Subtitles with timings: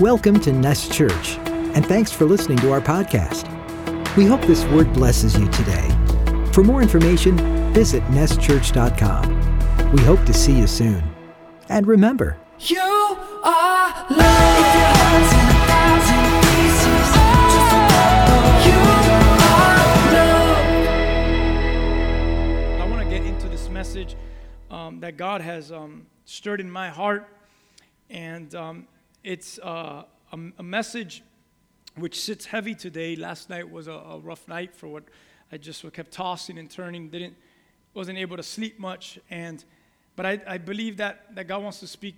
[0.00, 3.46] Welcome to Nest Church, and thanks for listening to our podcast.
[4.16, 5.88] We hope this word blesses you today.
[6.54, 7.36] For more information,
[7.74, 9.92] visit nestchurch.com.
[9.92, 11.02] We hope to see you soon.
[11.68, 14.08] And remember, You are love.
[14.08, 17.12] If your heart's in a thousand pieces,
[17.52, 18.78] just remember, you
[19.52, 19.84] are
[22.74, 22.80] love.
[22.80, 24.16] I want to get into this message
[24.70, 27.28] um, that God has um, stirred in my heart,
[28.08, 28.86] and um,
[29.22, 31.22] it's uh, a, a message
[31.96, 33.16] which sits heavy today.
[33.16, 35.04] Last night was a, a rough night for what
[35.52, 37.08] I just kept tossing and turning.
[37.08, 37.36] Didn't
[37.92, 39.64] wasn't able to sleep much, and
[40.16, 42.16] but I, I believe that that God wants to speak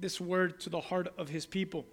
[0.00, 1.86] this word to the heart of His people.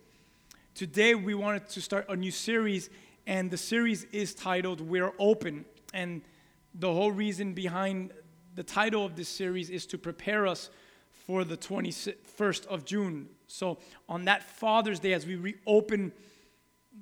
[0.75, 2.89] Today, we wanted to start a new series,
[3.27, 5.65] and the series is titled We're Open.
[5.93, 6.21] And
[6.75, 8.13] the whole reason behind
[8.55, 10.69] the title of this series is to prepare us
[11.25, 13.29] for the 21st of June.
[13.51, 16.13] So, on that Father's Day, as we reopen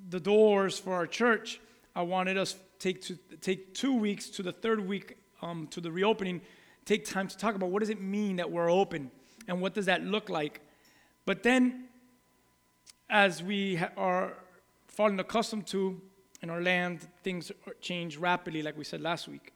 [0.10, 1.62] the doors for our church,
[1.96, 5.92] I wanted us take to take two weeks to the third week um, to the
[5.92, 6.42] reopening,
[6.86, 9.12] take time to talk about what does it mean that we're open
[9.48, 10.62] and what does that look like.
[11.26, 11.86] But then
[13.10, 14.34] as we ha- are
[14.88, 16.02] falling accustomed to
[16.42, 19.54] in our land, things change rapidly, like we said last week.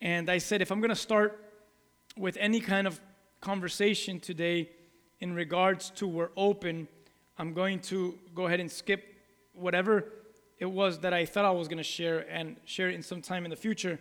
[0.00, 1.44] And I said, if I'm going to start
[2.16, 3.00] with any kind of
[3.40, 4.70] conversation today
[5.20, 6.88] in regards to we're open,
[7.38, 9.14] I'm going to go ahead and skip
[9.52, 10.12] whatever
[10.58, 13.22] it was that I thought I was going to share and share it in some
[13.22, 13.98] time in the future.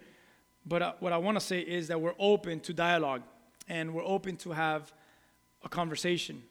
[0.65, 3.23] But uh, what I want to say is that we're open to dialogue
[3.67, 4.93] and we're open to have
[5.63, 6.43] a conversation.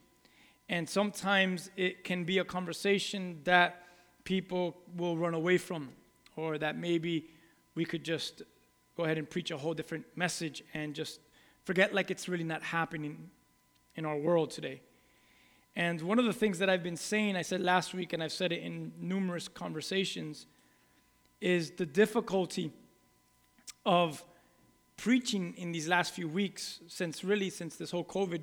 [0.69, 3.83] And sometimes it can be a conversation that
[4.25, 5.91] people will run away from,
[6.35, 7.31] or that maybe
[7.75, 8.43] we could just
[8.97, 11.21] go ahead and preach a whole different message and just
[11.65, 13.31] forget like it's really not happening
[13.97, 14.81] in our world today.
[15.75, 18.33] And one of the things that I've been saying, I said last week, and I've
[18.33, 20.47] said it in numerous conversations,
[21.41, 22.73] is the difficulty
[23.85, 24.25] of
[24.97, 28.43] preaching in these last few weeks, since really since this whole COVID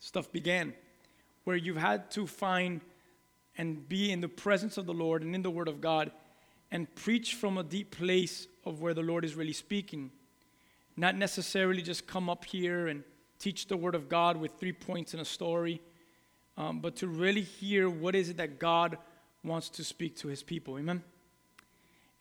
[0.00, 0.74] stuff began,
[1.44, 2.80] where you've had to find
[3.56, 6.10] and be in the presence of the Lord and in the Word of God
[6.70, 10.10] and preach from a deep place of where the Lord is really speaking.
[10.96, 13.04] Not necessarily just come up here and
[13.42, 15.80] teach the Word of God with three points in a story,
[16.56, 18.96] um, but to really hear what is it that God
[19.42, 20.78] wants to speak to His people.
[20.78, 21.02] Amen?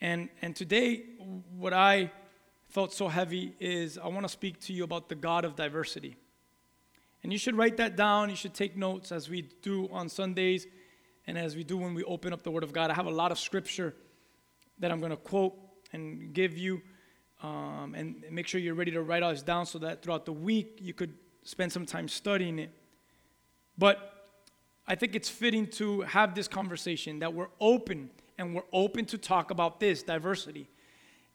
[0.02, 1.04] And, and today,
[1.56, 2.12] what I
[2.70, 6.18] felt so heavy is I want to speak to you about the God of diversity.
[7.22, 8.32] And you should write that down.
[8.32, 10.66] You should take notes as we do on Sundays
[11.28, 12.90] and as we do when we open up the Word of God.
[12.90, 13.94] I have a lot of scripture
[14.80, 15.54] that I'm going to quote
[15.94, 16.82] and give you.
[17.44, 20.34] Um, and make sure you're ready to write all this down so that throughout the
[20.34, 21.14] week you could
[21.44, 22.72] spend some time studying it.
[23.78, 24.30] But
[24.88, 29.18] I think it's fitting to have this conversation that we're open and we're open to
[29.18, 30.68] talk about this diversity.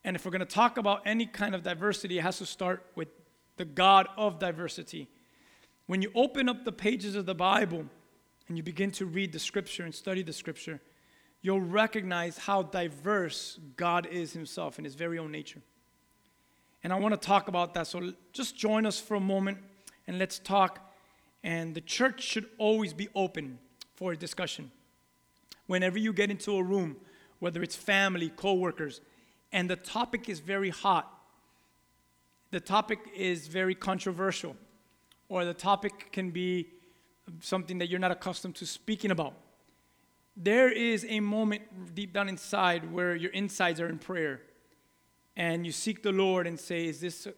[0.05, 2.85] And if we're going to talk about any kind of diversity, it has to start
[2.95, 3.09] with
[3.57, 5.09] the God of diversity.
[5.87, 7.87] When you open up the pages of the Bible
[8.49, 10.81] and you begin to read the scripture and study the scripture,
[11.43, 15.63] you'll recognize how diverse God is Himself in His very own nature.
[16.87, 17.89] And I want to talk about that.
[17.89, 19.59] So just join us for a moment
[20.07, 20.89] and let's talk.
[21.43, 23.59] And the church should always be open
[23.97, 24.71] for discussion.
[25.67, 26.95] Whenever you get into a room,
[27.41, 29.01] whether it's family, coworkers,
[29.51, 31.13] and the topic is very hot,
[32.53, 34.55] the topic is very controversial,
[35.29, 36.69] or the topic can be
[37.41, 39.35] something that you're not accustomed to speaking about.
[40.37, 41.63] There is a moment
[41.97, 44.41] deep down inside where your insides are in prayer
[45.37, 47.29] and you seek the Lord and say, Is this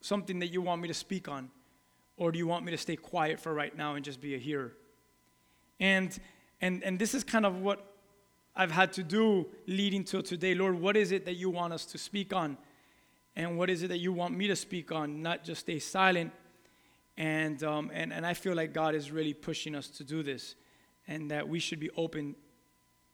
[0.00, 1.50] something that you want me to speak on?
[2.16, 4.38] Or do you want me to stay quiet for right now and just be a
[4.38, 4.72] hearer?
[5.80, 6.16] And,
[6.60, 7.84] and, and this is kind of what
[8.54, 10.54] I've had to do leading till today.
[10.54, 12.56] Lord, what is it that you want us to speak on?
[13.34, 15.22] And what is it that you want me to speak on?
[15.22, 16.32] Not just stay silent.
[17.16, 20.54] And, um, and, and I feel like God is really pushing us to do this
[21.08, 22.36] and that we should be open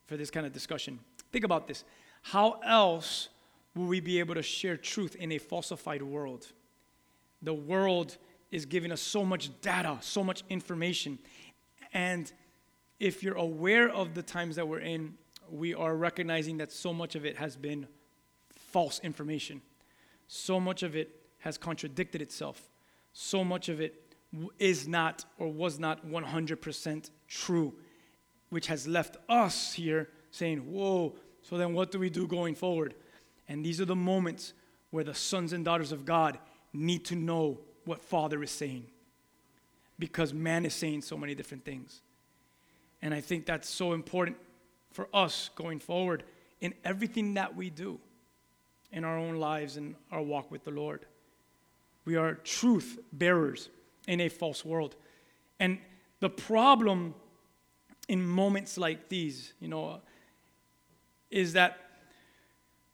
[0.06, 1.00] for this kind of discussion.
[1.33, 1.85] Think about this.
[2.23, 3.31] How else
[3.75, 6.47] will we be able to share truth in a falsified world?
[7.43, 8.17] The world
[8.51, 11.19] is giving us so much data, so much information.
[11.93, 12.31] And
[12.99, 15.15] if you're aware of the times that we're in,
[15.49, 17.87] we are recognizing that so much of it has been
[18.55, 19.63] false information.
[20.29, 22.69] So much of it has contradicted itself.
[23.13, 24.15] So much of it
[24.59, 27.75] is not or was not 100% true,
[28.51, 32.95] which has left us here saying, Whoa, so then what do we do going forward?
[33.50, 34.55] And these are the moments
[34.91, 36.38] where the sons and daughters of God
[36.73, 38.87] need to know what Father is saying
[39.99, 42.00] because man is saying so many different things.
[43.02, 44.37] And I think that's so important
[44.93, 46.23] for us going forward
[46.61, 47.99] in everything that we do
[48.93, 51.05] in our own lives and our walk with the Lord.
[52.05, 53.69] We are truth bearers
[54.06, 54.94] in a false world.
[55.58, 55.79] And
[56.20, 57.17] the problem
[58.08, 60.00] in moments like these, you know,
[61.32, 61.90] is that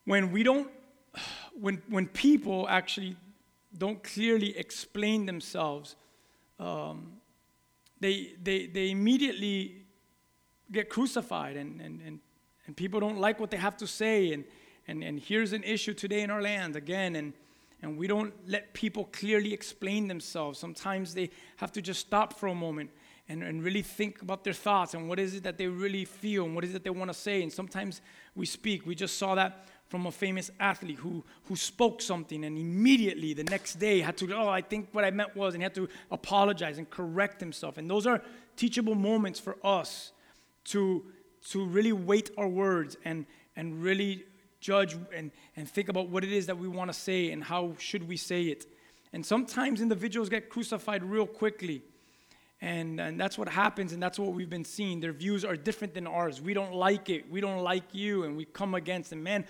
[0.07, 0.71] when we don't,
[1.61, 3.17] when, when people actually
[3.77, 5.97] don't clearly explain themselves,
[6.59, 7.13] um,
[8.01, 9.83] they, they, they immediately
[10.73, 12.21] get crucified and, and, and,
[12.67, 14.33] and people don't like what they have to say.
[14.33, 14.45] And,
[14.89, 17.17] and, and here's an issue today in our land again.
[17.17, 17.33] And,
[17.83, 20.59] and we don't let people clearly explain themselves.
[20.59, 22.91] Sometimes they have to just stop for a moment
[23.29, 26.45] and, and really think about their thoughts and what is it that they really feel
[26.45, 27.43] and what is it they want to say.
[27.43, 28.01] And sometimes
[28.35, 28.87] we speak.
[28.87, 33.45] We just saw that from a famous athlete who, who spoke something and immediately the
[33.45, 35.89] next day had to, oh, I think what I meant was, and he had to
[36.11, 37.79] apologize and correct himself.
[37.79, 38.21] And those are
[38.57, 40.13] teachable moments for us
[40.65, 41.05] to,
[41.51, 44.25] to really weight our words and, and really
[44.61, 47.75] judge and, and think about what it is that we want to say and how
[47.79, 48.67] should we say it.
[49.13, 51.83] And sometimes individuals get crucified real quickly.
[52.61, 54.99] And, and that's what happens, and that's what we've been seeing.
[54.99, 56.41] Their views are different than ours.
[56.41, 57.31] We don't like it.
[57.31, 59.23] We don't like you, and we come against them.
[59.23, 59.45] Man,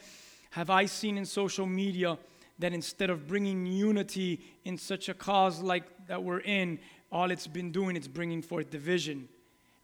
[0.57, 2.17] have I seen in social media
[2.59, 6.79] that instead of bringing unity in such a cause like that we're in,
[7.13, 9.29] all it's been doing is bringing forth division.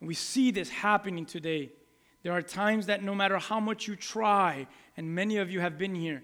[0.00, 1.72] And we see this happening today.
[2.22, 4.66] There are times that no matter how much you try,
[4.96, 6.22] and many of you have been here,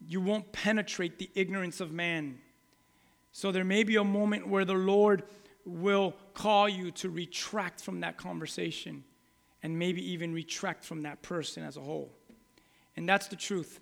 [0.00, 2.38] you won't penetrate the ignorance of man.
[3.32, 5.24] So there may be a moment where the Lord
[5.66, 9.04] will call you to retract from that conversation
[9.62, 12.16] and maybe even retract from that person as a whole.
[12.96, 13.80] And that's the truth.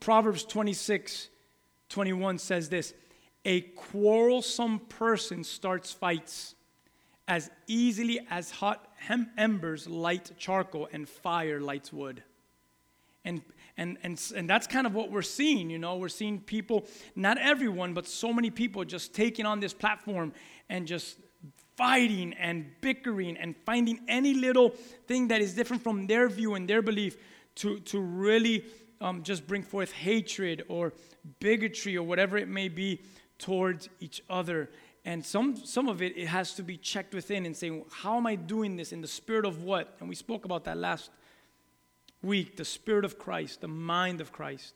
[0.00, 1.28] Proverbs 26
[1.88, 2.94] 21 says this
[3.44, 6.54] A quarrelsome person starts fights
[7.26, 12.22] as easily as hot hem- embers light charcoal and fire lights wood.
[13.24, 13.40] And,
[13.78, 15.96] and, and, and that's kind of what we're seeing, you know.
[15.96, 16.86] We're seeing people,
[17.16, 20.34] not everyone, but so many people just taking on this platform
[20.68, 21.16] and just
[21.76, 24.70] fighting and bickering and finding any little
[25.06, 27.16] thing that is different from their view and their belief
[27.56, 28.64] to, to really
[29.00, 30.92] um, just bring forth hatred or
[31.40, 33.00] bigotry or whatever it may be
[33.38, 34.70] towards each other.
[35.04, 38.26] And some, some of it, it has to be checked within and saying, how am
[38.26, 39.96] I doing this in the spirit of what?
[40.00, 41.10] And we spoke about that last
[42.22, 44.74] week the spirit of Christ, the mind of Christ.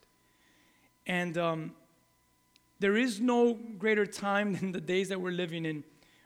[1.06, 1.72] And um,
[2.78, 5.84] there is no greater time than the days that we're living in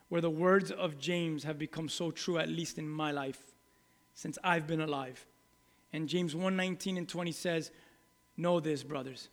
[0.08, 3.40] where the words of James have become so true, at least in my life,
[4.14, 5.24] since I've been alive.
[5.92, 7.70] And James 1:19 and 20 says,
[8.36, 9.28] Know this, brothers.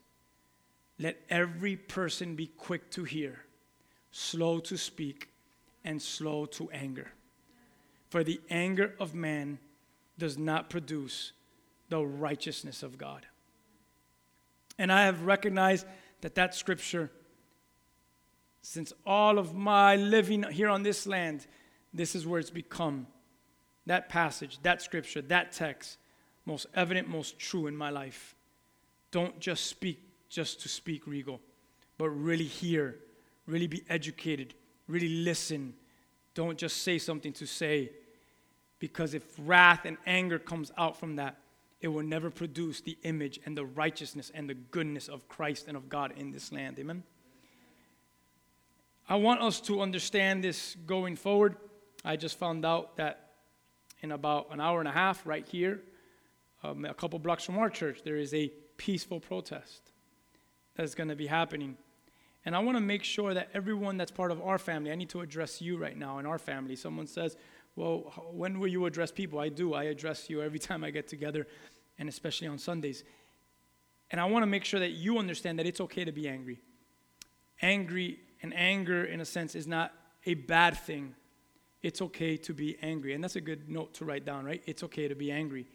[0.98, 3.46] Let every person be quick to hear,
[4.12, 5.30] slow to speak,
[5.86, 7.12] and slow to anger.
[8.10, 9.60] For the anger of man
[10.18, 11.32] does not produce
[11.88, 13.26] the righteousness of God.
[14.78, 15.86] And I have recognized
[16.22, 17.12] that that scripture,
[18.62, 21.48] since all of my living here on this land,
[21.94, 23.08] this is where it's become
[23.86, 25.98] that passage, that scripture, that text,
[26.50, 28.36] most evident, most true in my life.
[29.12, 31.40] Don't just speak just to speak regal,
[31.98, 32.98] but really hear,
[33.48, 34.54] really be educated,
[34.88, 35.74] really listen.
[36.34, 37.92] Don't just say something to say.
[38.80, 41.38] Because if wrath and anger comes out from that,
[41.82, 45.78] it will never produce the image and the righteousness and the goodness of Christ and
[45.78, 46.80] of God in this land.
[46.80, 47.04] Amen.
[49.08, 51.58] I want us to understand this going forward.
[52.06, 53.30] I just found out that
[54.02, 55.82] in about an hour and a half, right here,
[56.64, 59.92] um, a couple blocks from our church, there is a peaceful protest
[60.76, 61.78] that's going to be happening.
[62.46, 65.10] And I want to make sure that everyone that's part of our family, I need
[65.10, 66.76] to address you right now in our family.
[66.76, 67.36] Someone says,
[67.76, 69.40] Well, when will you address people?
[69.40, 69.74] I do.
[69.74, 71.48] I address you every time I get together,
[71.98, 73.04] and especially on Sundays.
[74.12, 76.62] And I want to make sure that you understand that it's okay to be angry.
[77.62, 79.94] Angry and anger, in a sense, is not
[80.26, 81.14] a bad thing.
[81.82, 83.14] It's okay to be angry.
[83.14, 84.64] And that's a good note to write down, right?
[84.66, 85.68] It's okay to be angry.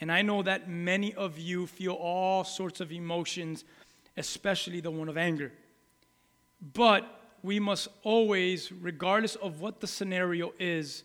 [0.00, 3.64] And I know that many of you feel all sorts of emotions,
[4.16, 5.52] especially the one of anger.
[6.72, 7.06] But
[7.42, 11.04] we must always, regardless of what the scenario is,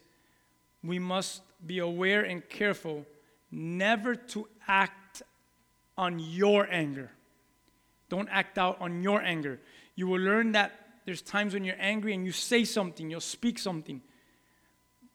[0.84, 3.06] we must be aware and careful
[3.52, 5.22] never to act
[5.98, 7.12] on your anger.
[8.08, 9.60] Don't act out on your anger.
[9.96, 10.72] You will learn that
[11.06, 14.02] there's times when you're angry and you say something, you'll speak something,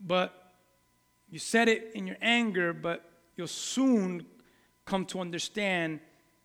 [0.01, 0.53] but
[1.31, 4.27] you said it in your anger, but you'll soon
[4.85, 6.01] come to understand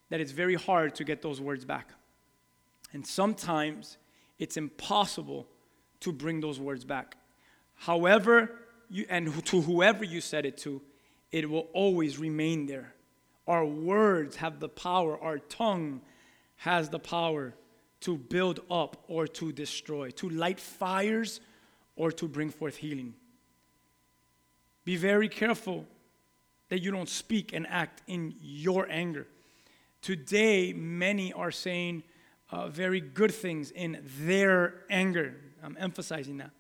[0.10, 1.89] that it's very hard to get those words back.
[2.93, 3.98] And sometimes
[4.39, 5.48] it's impossible
[6.00, 7.17] to bring those words back.
[7.75, 10.81] However, you, and to whoever you said it to,
[11.31, 12.93] it will always remain there.
[13.48, 16.01] Our words have the power, our tongue
[16.58, 17.53] has the power
[18.01, 21.41] to build up or to destroy, to light fires
[21.96, 23.13] or to bring forth healing.
[24.86, 25.86] Be very careful
[26.69, 29.27] that you don't speak and act in your anger.
[30.01, 32.03] Today, many are saying
[32.51, 35.35] uh, very good things in their anger.
[35.63, 36.51] I'm emphasizing that.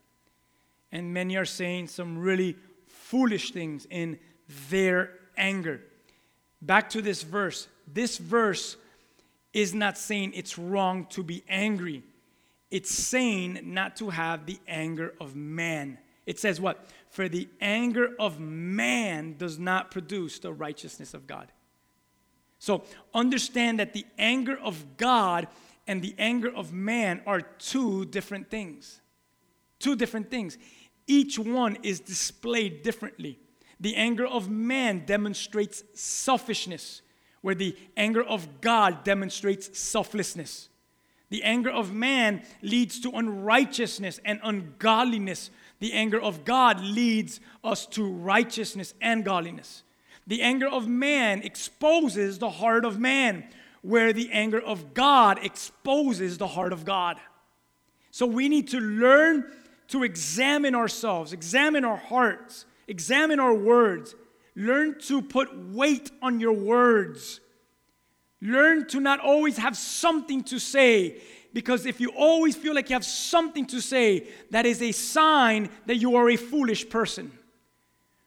[0.91, 4.19] And many are saying some really foolish things in
[4.69, 5.81] their anger.
[6.61, 7.67] Back to this verse.
[7.87, 8.75] This verse
[9.53, 12.03] is not saying it's wrong to be angry,
[12.69, 15.97] it's saying not to have the anger of man.
[16.29, 16.85] It says what?
[17.09, 21.51] For the anger of man does not produce the righteousness of God.
[22.59, 22.83] So
[23.15, 25.47] understand that the anger of God
[25.87, 29.01] and the anger of man are two different things.
[29.79, 30.59] Two different things.
[31.07, 33.39] Each one is displayed differently.
[33.79, 37.01] The anger of man demonstrates selfishness,
[37.41, 40.69] where the anger of God demonstrates selflessness.
[41.29, 45.49] The anger of man leads to unrighteousness and ungodliness.
[45.79, 49.83] The anger of God leads us to righteousness and godliness.
[50.27, 53.45] The anger of man exposes the heart of man,
[53.81, 57.17] where the anger of God exposes the heart of God.
[58.11, 59.45] So we need to learn
[59.87, 64.15] to examine ourselves, examine our hearts, examine our words.
[64.55, 67.39] Learn to put weight on your words.
[68.41, 71.21] Learn to not always have something to say,
[71.53, 75.69] because if you always feel like you have something to say, that is a sign
[75.85, 77.31] that you are a foolish person.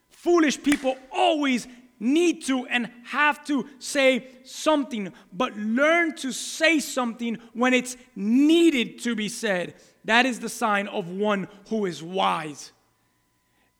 [0.09, 1.67] Foolish people always
[2.01, 8.99] need to and have to say something, but learn to say something when it's needed
[9.01, 9.75] to be said.
[10.05, 12.73] That is the sign of one who is wise.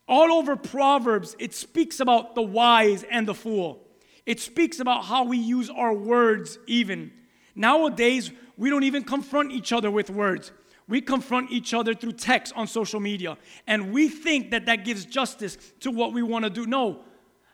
[0.07, 3.85] All over Proverbs, it speaks about the wise and the fool.
[4.25, 7.13] It speaks about how we use our words, even.
[7.57, 8.31] Nowadays,
[8.63, 10.53] we don't even confront each other with words.
[10.87, 13.37] We confront each other through text on social media.
[13.67, 16.65] And we think that that gives justice to what we want to do.
[16.65, 17.01] No,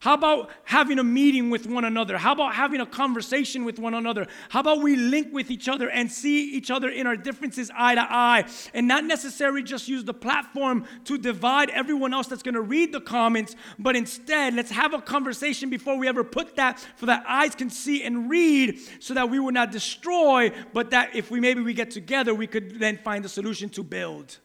[0.01, 2.19] how about having a meeting with one another?
[2.19, 4.29] How about having a conversation with one another?
[4.49, 7.97] How about we link with each other and see each other in our differences eye
[7.97, 12.55] to eye and not necessarily just use the platform to divide everyone else that's going
[12.55, 16.79] to read the comments, but instead let's have a conversation before we ever put that
[16.95, 21.17] for that eyes can see and read so that we will not destroy, but that
[21.17, 24.39] if we maybe we get together, we could then find a solution to build.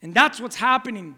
[0.00, 1.16] And that's what's happening.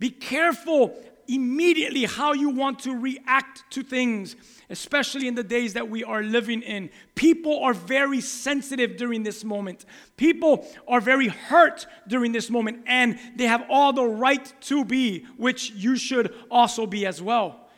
[0.00, 0.96] Be careful
[1.28, 4.34] immediately how you want to react to things,
[4.70, 6.90] especially in the days that we are living in.
[7.14, 9.84] People are very sensitive during this moment.
[10.16, 15.26] People are very hurt during this moment, and they have all the right to be,
[15.36, 17.68] which you should also be as well.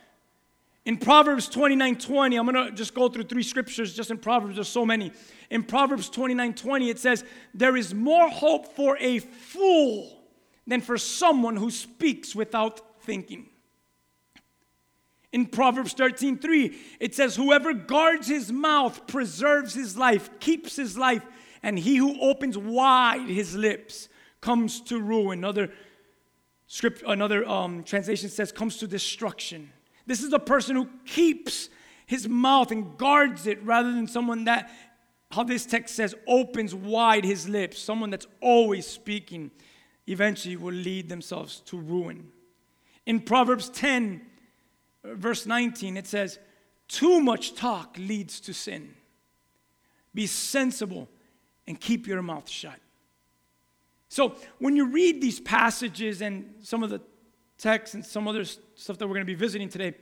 [0.83, 4.67] In Proverbs 29 20, I'm gonna just go through three scriptures just in Proverbs, there's
[4.67, 5.11] so many.
[5.51, 10.17] In Proverbs 29 20, it says, There is more hope for a fool
[10.65, 13.47] than for someone who speaks without thinking.
[15.31, 20.97] In Proverbs 13 3, it says, Whoever guards his mouth preserves his life, keeps his
[20.97, 21.23] life,
[21.63, 24.09] and he who opens wide his lips
[24.41, 25.39] comes to ruin.
[25.39, 25.71] Another
[26.67, 29.71] script, another um, translation says, comes to destruction.
[30.05, 31.69] This is the person who keeps
[32.05, 34.69] his mouth and guards it rather than someone that,
[35.31, 37.79] how this text says, opens wide his lips.
[37.79, 39.51] Someone that's always speaking
[40.07, 42.27] eventually will lead themselves to ruin.
[43.05, 44.21] In Proverbs 10,
[45.03, 46.39] verse 19, it says,
[46.87, 48.93] Too much talk leads to sin.
[50.13, 51.07] Be sensible
[51.67, 52.79] and keep your mouth shut.
[54.09, 57.01] So, when you read these passages and some of the
[57.57, 59.93] texts and some other stuff that we're going to be visiting today,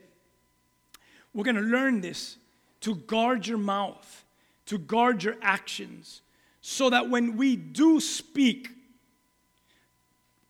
[1.33, 2.37] we're going to learn this
[2.81, 4.25] to guard your mouth,
[4.65, 6.21] to guard your actions,
[6.61, 8.69] so that when we do speak,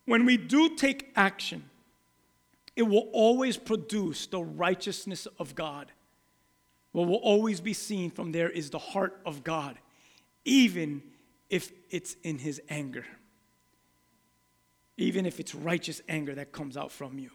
[0.05, 1.69] when we do take action,
[2.79, 5.91] it will always produce the righteousness of God.
[6.93, 9.77] What will always be seen from there is the heart of God,
[10.45, 11.03] even
[11.49, 13.05] if it's in his anger,
[14.95, 17.31] even if it's righteous anger that comes out from you.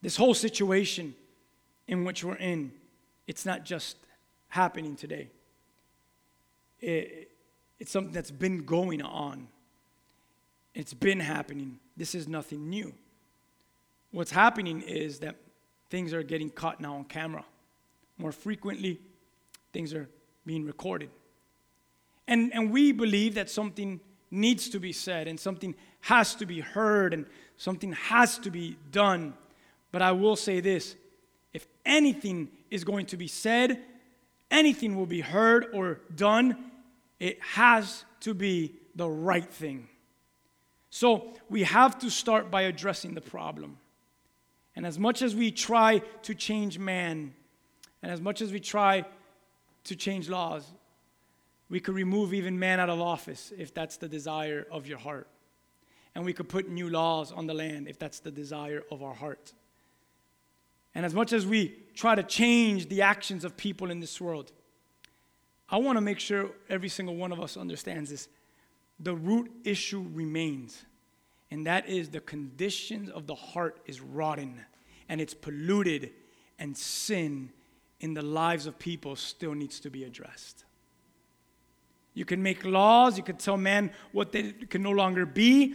[0.00, 1.14] This whole situation
[1.86, 2.72] in which we're in,
[3.26, 3.98] it's not just
[4.48, 5.28] happening today.
[6.80, 7.30] It,
[7.78, 9.48] it's something that's been going on.
[10.72, 12.94] It's been happening this is nothing new.
[14.10, 15.36] What's happening is that
[15.90, 17.44] things are getting caught now on camera.
[18.16, 18.98] More frequently,
[19.74, 20.08] things are
[20.46, 21.10] being recorded.
[22.26, 26.60] And, and we believe that something needs to be said and something has to be
[26.60, 27.26] heard and
[27.58, 29.34] something has to be done.
[29.92, 30.96] But I will say this
[31.52, 33.78] if anything is going to be said,
[34.50, 36.70] anything will be heard or done,
[37.18, 39.86] it has to be the right thing.
[40.90, 43.78] So we have to start by addressing the problem.
[44.76, 47.34] And as much as we try to change man,
[48.02, 49.04] and as much as we try
[49.84, 50.64] to change laws,
[51.68, 55.28] we could remove even man out of office if that's the desire of your heart.
[56.14, 59.14] And we could put new laws on the land if that's the desire of our
[59.14, 59.52] heart.
[60.92, 64.50] And as much as we try to change the actions of people in this world,
[65.68, 68.28] I want to make sure every single one of us understands this.
[69.02, 70.84] The root issue remains,
[71.50, 74.60] and that is the conditions of the heart is rotten
[75.08, 76.12] and it's polluted,
[76.58, 77.50] and sin
[77.98, 80.64] in the lives of people still needs to be addressed.
[82.14, 85.74] You can make laws, you can tell men what they can no longer be.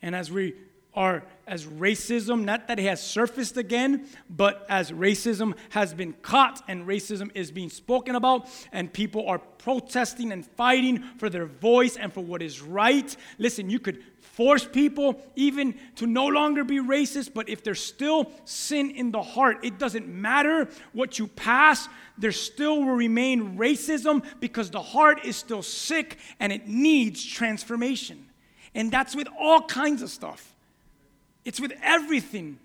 [0.00, 0.54] And as we
[0.98, 6.60] are, as racism, not that it has surfaced again, but as racism has been caught
[6.66, 11.96] and racism is being spoken about, and people are protesting and fighting for their voice
[11.96, 13.16] and for what is right.
[13.38, 18.32] Listen, you could force people even to no longer be racist, but if there's still
[18.44, 21.88] sin in the heart, it doesn't matter what you pass,
[22.18, 28.26] there still will remain racism because the heart is still sick and it needs transformation.
[28.74, 30.56] And that's with all kinds of stuff,
[31.48, 32.58] it's with everything.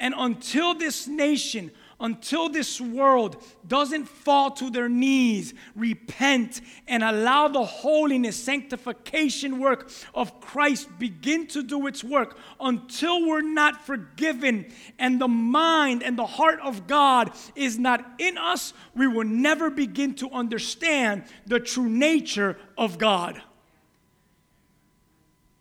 [0.00, 7.48] And until this nation until this world doesn't fall to their knees, repent, and allow
[7.48, 14.66] the holiness, sanctification work of Christ begin to do its work, until we're not forgiven
[14.98, 19.70] and the mind and the heart of God is not in us, we will never
[19.70, 23.40] begin to understand the true nature of God.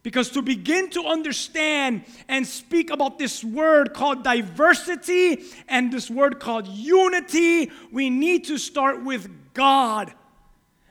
[0.03, 6.41] Because to begin to understand and speak about this word called diversity and this word
[6.41, 10.13] called unity, we need to start with God.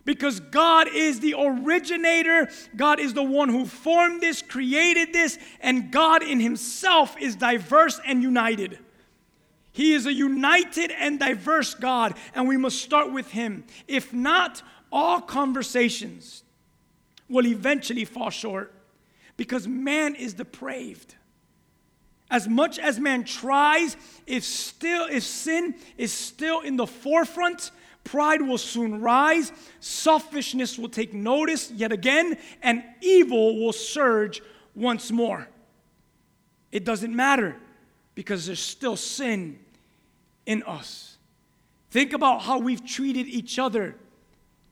[0.07, 5.93] Because God is the originator, God is the one who formed this, created this, and
[5.93, 8.79] God in Himself is diverse and united.
[9.73, 13.65] He is a united and diverse God, and we must start with Him.
[13.87, 16.43] If not, all conversations
[17.29, 18.75] will eventually fall short
[19.43, 21.17] because man is depraved.
[22.31, 27.73] As much as man tries, if still if sin is still in the forefront,
[28.05, 29.51] pride will soon rise,
[29.81, 34.41] selfishness will take notice yet again, and evil will surge
[34.77, 35.49] once more.
[36.71, 37.57] It doesn't matter
[38.15, 39.59] because there's still sin
[40.47, 41.17] in us.
[41.91, 43.97] Think about how we've treated each other.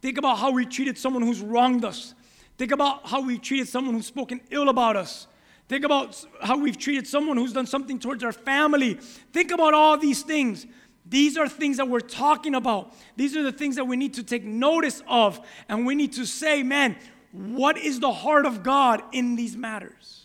[0.01, 2.15] Think about how we treated someone who's wronged us.
[2.61, 5.27] Think about how we've treated someone who's spoken ill about us.
[5.67, 8.99] Think about how we've treated someone who's done something towards our family.
[9.33, 10.67] Think about all these things.
[11.07, 12.95] These are things that we're talking about.
[13.17, 15.41] These are the things that we need to take notice of.
[15.71, 16.99] And we need to say, man,
[17.33, 20.20] what is the heart of God in these matters?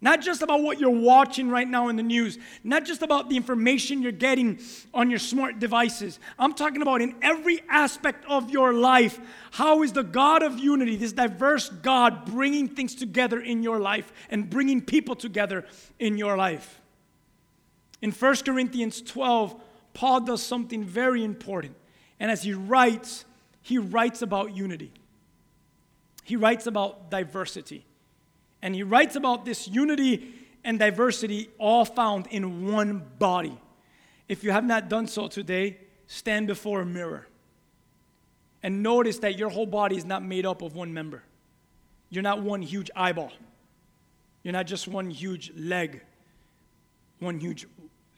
[0.00, 3.36] Not just about what you're watching right now in the news, not just about the
[3.36, 4.60] information you're getting
[4.94, 6.20] on your smart devices.
[6.38, 9.18] I'm talking about in every aspect of your life.
[9.50, 14.12] How is the God of unity, this diverse God, bringing things together in your life
[14.30, 15.64] and bringing people together
[15.98, 16.80] in your life?
[18.00, 19.60] In 1 Corinthians 12,
[19.94, 21.74] Paul does something very important.
[22.20, 23.24] And as he writes,
[23.62, 24.92] he writes about unity,
[26.22, 27.84] he writes about diversity.
[28.62, 33.58] And he writes about this unity and diversity all found in one body.
[34.28, 37.26] If you have not done so today, stand before a mirror
[38.62, 41.22] and notice that your whole body is not made up of one member.
[42.10, 43.32] You're not one huge eyeball.
[44.42, 46.02] You're not just one huge leg,
[47.18, 47.66] one huge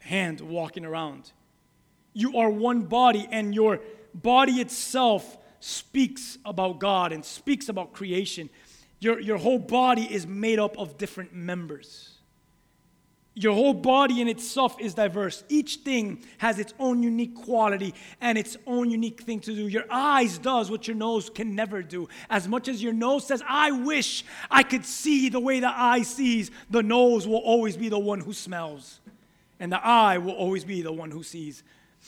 [0.01, 1.33] hand walking around.
[2.13, 3.81] You are one body, and your
[4.15, 8.49] body itself speaks about God and speaks about creation.
[9.01, 12.19] Your, your whole body is made up of different members.
[13.35, 15.45] Your whole body in itself is diverse.
[15.49, 19.69] Each thing has its own unique quality and its own unique thing to do.
[19.69, 22.09] Your eyes does what your nose can never do.
[22.29, 26.03] As much as your nose says, "I wish I could see the way the eye
[26.03, 29.01] sees," the nose will always be the one who smells,
[29.59, 31.63] and the eye will always be the one who sees.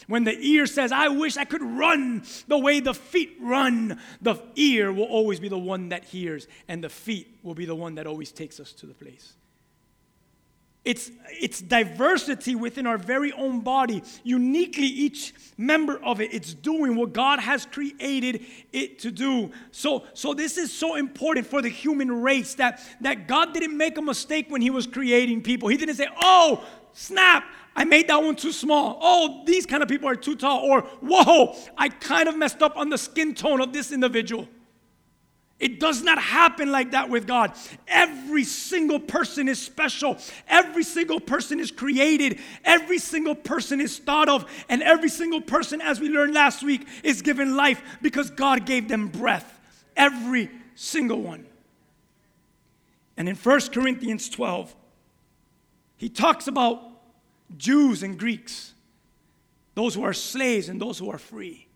[0.07, 4.37] When the ear says, I wish I could run the way the feet run, the
[4.57, 7.95] ear will always be the one that hears, and the feet will be the one
[7.97, 9.35] that always takes us to the place.
[10.85, 14.03] It's, it's diversity within our very own body.
[14.25, 19.53] Uniquely, each member of it, it's doing what God has created it to do.
[19.71, 23.97] So, so this is so important for the human race that, that God didn't make
[23.97, 25.69] a mistake when He was creating people.
[25.69, 28.99] He didn't say, oh, snap, I made that one too small.
[29.01, 30.61] Oh, these kind of people are too tall.
[30.61, 34.49] Or, whoa, I kind of messed up on the skin tone of this individual.
[35.59, 37.53] It does not happen like that with God.
[37.87, 40.19] Every single person is special.
[40.49, 42.41] Every single person is created.
[42.65, 44.45] Every single person is thought of.
[44.69, 48.89] And every single person, as we learned last week, is given life because God gave
[48.89, 49.61] them breath.
[49.97, 51.47] Every single one.
[53.17, 54.75] And in 1 Corinthians 12,
[56.03, 56.83] he talks about
[57.57, 58.75] Jews and Greeks,
[59.77, 61.69] those who are slaves and those who are free.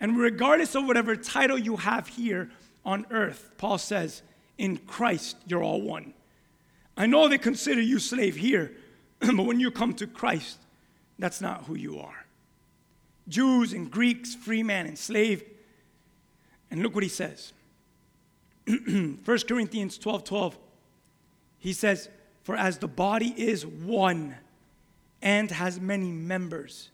[0.00, 2.50] And regardless of whatever title you have here,
[2.84, 4.22] on earth, Paul says,
[4.58, 6.12] in Christ, you're all one.
[6.96, 8.72] I know they consider you slave here,
[9.20, 10.58] but when you come to Christ,
[11.16, 12.26] that's not who you are.
[13.28, 15.44] Jews and Greeks, free man and slave.
[16.68, 17.52] And look what he says.
[18.66, 20.58] 1 Corinthians 12 12.
[21.60, 22.08] He says,
[22.44, 24.36] For as the body is one
[25.20, 26.90] and has many members,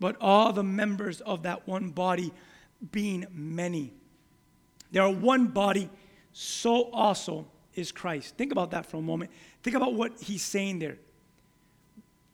[0.00, 2.32] but all the members of that one body
[2.90, 3.92] being many
[4.92, 5.88] they are one body,
[6.32, 8.36] so also is Christ.
[8.36, 9.30] Think about that for a moment.
[9.62, 10.96] Think about what he's saying there.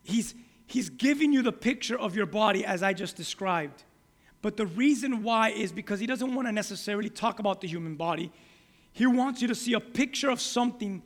[0.02, 0.34] He's,
[0.66, 3.84] he's giving you the picture of your body as I just described.
[4.40, 7.96] But the reason why is because he doesn't want to necessarily talk about the human
[7.96, 8.32] body.
[8.92, 11.02] He wants you to see a picture of something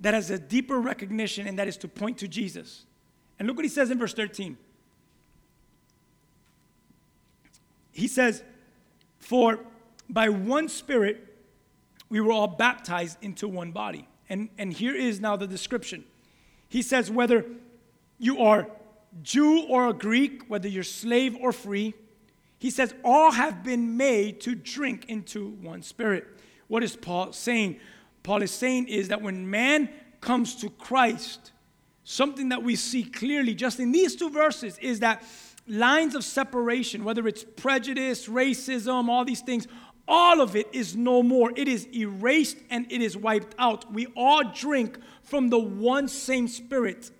[0.00, 2.84] that has a deeper recognition, and that is to point to Jesus.
[3.38, 4.56] And look what he says in verse 13.
[7.92, 8.42] He says,
[9.18, 9.60] For
[10.08, 11.28] by one Spirit,
[12.08, 14.08] we were all baptized into one body.
[14.28, 16.04] And, and here is now the description.
[16.68, 17.44] He says, whether
[18.18, 18.68] you are
[19.22, 21.94] Jew or a Greek, whether you're slave or free,
[22.58, 26.26] he says, all have been made to drink into one spirit.
[26.66, 27.78] What is Paul saying?
[28.22, 29.88] Paul is saying is that when man
[30.20, 31.52] comes to Christ,
[32.04, 35.22] something that we see clearly just in these two verses is that
[35.66, 39.66] lines of separation, whether it's prejudice, racism, all these things,
[40.06, 41.52] all of it is no more.
[41.54, 43.92] It is erased and it is wiped out.
[43.92, 47.10] We all drink from the one same spirit.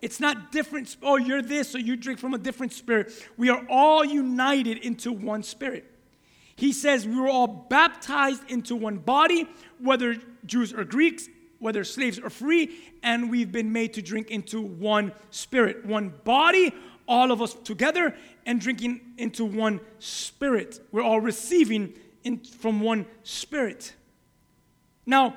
[0.00, 3.12] It's not different, oh, you're this, or you drink from a different spirit.
[3.36, 5.92] We are all united into one spirit.
[6.56, 10.16] He says we were all baptized into one body, whether
[10.46, 15.12] Jews or Greeks, whether slaves or free, and we've been made to drink into one
[15.30, 16.74] spirit, one body,
[17.06, 18.14] all of us together,
[18.46, 20.80] and drinking into one spirit.
[20.92, 23.94] We're all receiving in, from one spirit.
[25.04, 25.36] Now,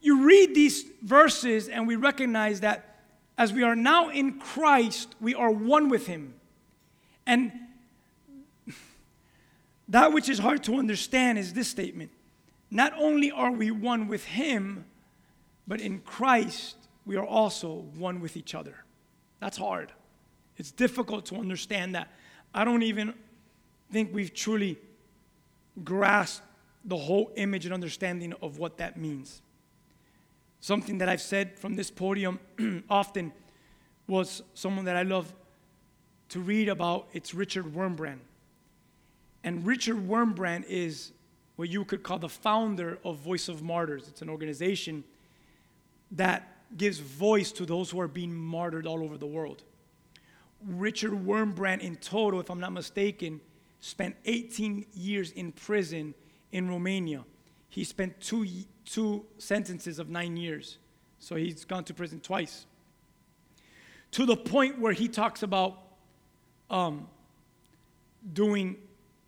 [0.00, 3.00] you read these verses and we recognize that
[3.36, 6.34] as we are now in Christ, we are one with Him.
[7.26, 7.52] And
[9.88, 12.10] that which is hard to understand is this statement
[12.70, 14.84] Not only are we one with Him,
[15.66, 18.84] but in Christ, we are also one with each other.
[19.40, 19.92] That's hard.
[20.56, 22.08] It's difficult to understand that.
[22.54, 23.14] I don't even
[23.90, 24.78] think we've truly
[25.82, 26.46] grasped
[26.84, 29.42] the whole image and understanding of what that means.
[30.60, 32.38] Something that I've said from this podium
[32.88, 33.32] often
[34.06, 35.32] was someone that I love
[36.30, 37.08] to read about.
[37.12, 38.18] It's Richard Wurmbrand.
[39.44, 41.12] And Richard Wurmbrand is
[41.56, 44.08] what you could call the founder of Voice of Martyrs.
[44.08, 45.04] It's an organization
[46.12, 49.62] that gives voice to those who are being martyred all over the world.
[50.66, 53.40] Richard Wurmbrand, in total, if I'm not mistaken,
[53.80, 56.14] spent 18 years in prison
[56.50, 57.24] in Romania.
[57.68, 58.46] He spent two,
[58.86, 60.78] two sentences of nine years.
[61.18, 62.64] So he's gone to prison twice.
[64.12, 65.78] To the point where he talks about
[66.70, 67.08] um,
[68.32, 68.76] doing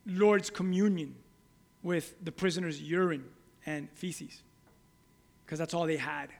[0.07, 1.15] Lord's communion
[1.83, 3.25] with the prisoner's urine
[3.65, 4.43] and feces,
[5.45, 6.31] because that's all they had.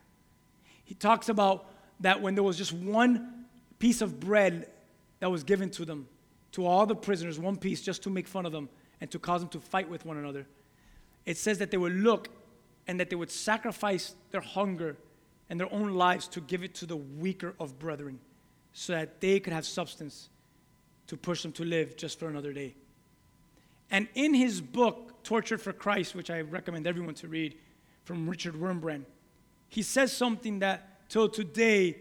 [0.85, 1.67] He talks about
[2.01, 3.47] that when there was just one
[3.79, 4.71] piece of bread
[5.21, 6.09] that was given to them,
[6.53, 8.69] to all the prisoners, one piece, just to make fun of them
[9.01, 10.47] and to cause them to fight with one another.
[11.25, 12.29] It says that they would look
[12.87, 14.97] and that they would sacrifice their hunger
[15.51, 18.21] and their own lives to give it to the weaker of brethren
[18.73, 20.29] so that they could have substance
[21.09, 22.75] to push them to live just for another day.
[23.91, 27.57] And in his book, Tortured for Christ, which I recommend everyone to read
[28.05, 29.05] from Richard Wurmbrand,
[29.69, 31.97] he says something that till today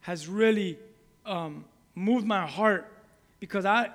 [0.00, 0.78] has really
[1.24, 1.64] um,
[1.94, 2.92] moved my heart
[3.40, 3.90] because I,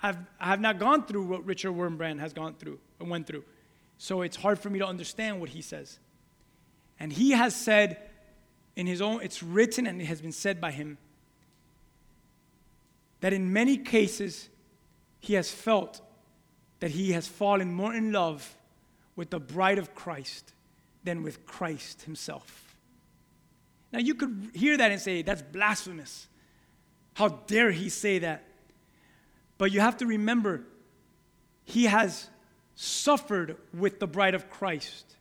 [0.00, 3.44] I've, I have not gone through what Richard Wurmbrand has gone through and went through.
[3.98, 5.98] So it's hard for me to understand what he says.
[7.00, 7.98] And he has said
[8.76, 10.98] in his own, it's written and it has been said by him
[13.20, 14.48] that in many cases
[15.20, 16.00] he has felt
[16.82, 18.56] that he has fallen more in love
[19.14, 20.52] with the bride of Christ
[21.04, 22.74] than with Christ himself.
[23.92, 26.26] Now you could hear that and say, that's blasphemous.
[27.14, 28.42] How dare he say that?
[29.58, 30.64] But you have to remember,
[31.64, 32.28] he has
[32.74, 35.14] suffered with the bride of Christ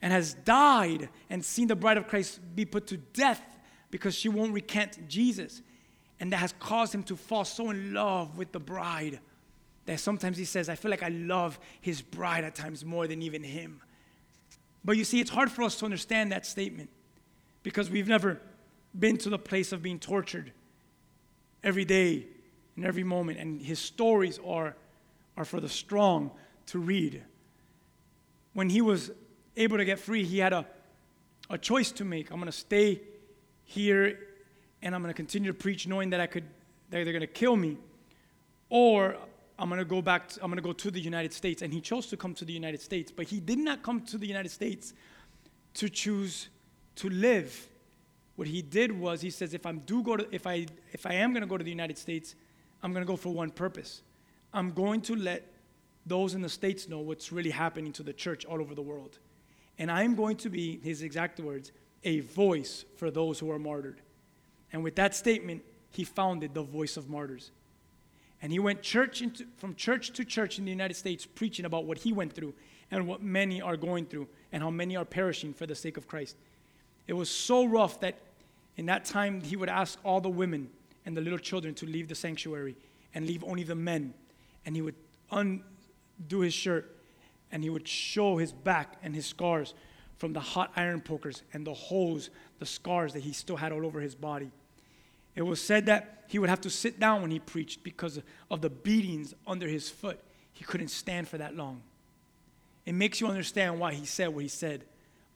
[0.00, 3.42] and has died and seen the bride of Christ be put to death
[3.90, 5.60] because she won't recant Jesus.
[6.20, 9.20] And that has caused him to fall so in love with the bride
[9.86, 13.22] that sometimes he says, I feel like I love his bride at times more than
[13.22, 13.80] even him.
[14.84, 16.90] But you see, it's hard for us to understand that statement
[17.62, 18.40] because we've never
[18.98, 20.52] been to the place of being tortured
[21.62, 22.26] every day
[22.76, 23.38] and every moment.
[23.38, 24.76] And his stories are,
[25.36, 26.30] are for the strong
[26.66, 27.22] to read.
[28.52, 29.10] When he was
[29.56, 30.66] able to get free, he had a,
[31.50, 32.30] a choice to make.
[32.30, 33.00] I'm going to stay
[33.64, 34.18] here
[34.82, 36.44] and I'm going to continue to preach knowing that I could
[36.90, 37.78] that they're going to kill me
[38.68, 39.16] or
[39.58, 41.72] I'm going to go back to, I'm going to go to the United States and
[41.72, 44.26] he chose to come to the United States but he did not come to the
[44.26, 44.94] United States
[45.74, 46.48] to choose
[46.96, 47.68] to live.
[48.36, 51.14] What he did was he says if I'm do go to if I if I
[51.14, 52.34] am going to go to the United States
[52.82, 54.02] I'm going to go for one purpose.
[54.52, 55.50] I'm going to let
[56.06, 59.18] those in the states know what's really happening to the church all over the world.
[59.78, 61.72] And I'm going to be his exact words
[62.04, 64.00] a voice for those who are martyred.
[64.72, 67.50] And with that statement, he founded the Voice of Martyrs.
[68.42, 71.84] And he went church into, from church to church in the United States preaching about
[71.84, 72.54] what he went through
[72.90, 76.06] and what many are going through and how many are perishing for the sake of
[76.06, 76.36] Christ.
[77.06, 78.18] It was so rough that
[78.76, 80.70] in that time he would ask all the women
[81.06, 82.76] and the little children to leave the sanctuary
[83.14, 84.14] and leave only the men.
[84.66, 84.96] And he would
[85.30, 86.96] undo his shirt
[87.52, 89.74] and he would show his back and his scars
[90.18, 93.84] from the hot iron pokers and the holes, the scars that he still had all
[93.84, 94.50] over his body.
[95.34, 98.20] It was said that he would have to sit down when he preached because
[98.50, 100.20] of the beatings under his foot.
[100.52, 101.82] He couldn't stand for that long.
[102.86, 104.84] It makes you understand why he said what he said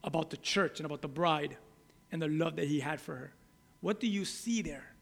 [0.03, 1.57] about the church and about the bride
[2.11, 3.33] and the love that he had for her.
[3.81, 4.93] What do you see there?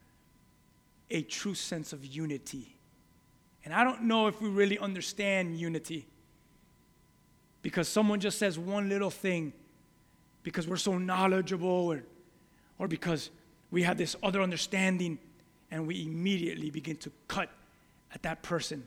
[1.10, 2.76] A true sense of unity.
[3.64, 6.08] And I don't know if we really understand unity
[7.62, 9.54] because someone just says one little thing
[10.44, 12.04] because we're so knowledgeable or,
[12.80, 13.30] or because
[13.72, 15.20] we have this other understanding
[15.72, 17.50] and we immediately begin to cut
[18.14, 18.86] at that person,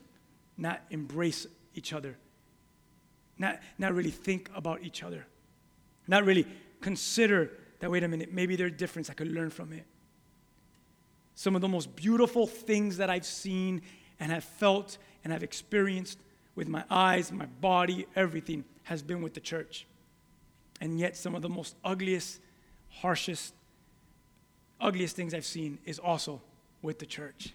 [0.56, 2.16] not embrace each other,
[3.38, 5.26] not, not really think about each other,
[6.08, 6.46] not really
[6.80, 9.84] consider that, wait a minute, maybe there's difference, I could learn from it.
[11.34, 13.82] Some of the most beautiful things that I've seen
[14.18, 16.18] and have felt and have experienced
[16.54, 19.86] with my eyes, my body, everything has been with the church.
[20.80, 22.40] And yet, some of the most ugliest,
[22.88, 23.54] harshest,
[24.80, 26.40] ugliest things I've seen is also
[26.82, 27.52] with the church.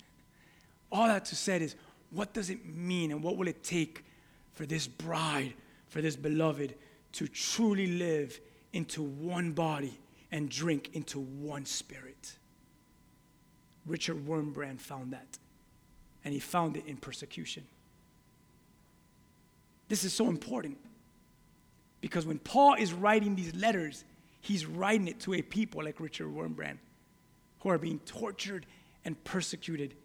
[0.92, 1.76] All that to say is,
[2.12, 4.06] what does it mean and what will it take
[4.54, 5.54] for this bride,
[5.88, 6.76] for this beloved,
[7.14, 8.40] to truly live
[8.74, 9.98] into one body
[10.32, 12.34] and drink into one spirit?
[13.86, 15.38] Richard Wurmbrand found that,
[16.24, 17.64] and he found it in persecution.
[19.88, 20.78] This is so important
[22.02, 24.04] because when Paul is writing these letters,
[24.42, 26.78] he's writing it to a people like Richard Wurmbrand
[27.60, 28.66] who are being tortured
[29.04, 29.96] and persecuted.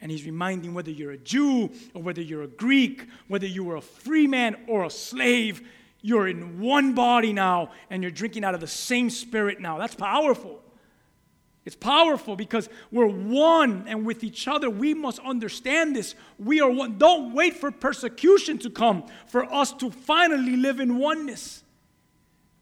[0.00, 3.76] And he's reminding whether you're a Jew or whether you're a Greek, whether you were
[3.76, 5.66] a free man or a slave,
[6.02, 9.78] you're in one body now and you're drinking out of the same spirit now.
[9.78, 10.62] That's powerful.
[11.64, 14.70] It's powerful because we're one and with each other.
[14.70, 16.14] We must understand this.
[16.38, 16.96] We are one.
[16.96, 21.64] Don't wait for persecution to come for us to finally live in oneness.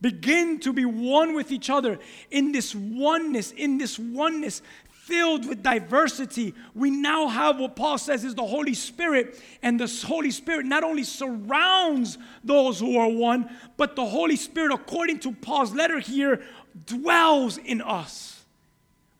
[0.04, 1.98] Begin to be one with each other
[2.30, 6.52] in this oneness, in this oneness filled with diversity.
[6.74, 10.84] We now have what Paul says is the Holy Spirit, and the Holy Spirit not
[10.84, 16.44] only surrounds those who are one, but the Holy Spirit, according to Paul's letter here,
[16.84, 18.44] dwells in us.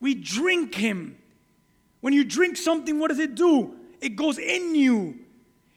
[0.01, 1.17] We drink Him.
[2.03, 3.75] When you drink something, what does it do?
[4.03, 5.19] It goes in you.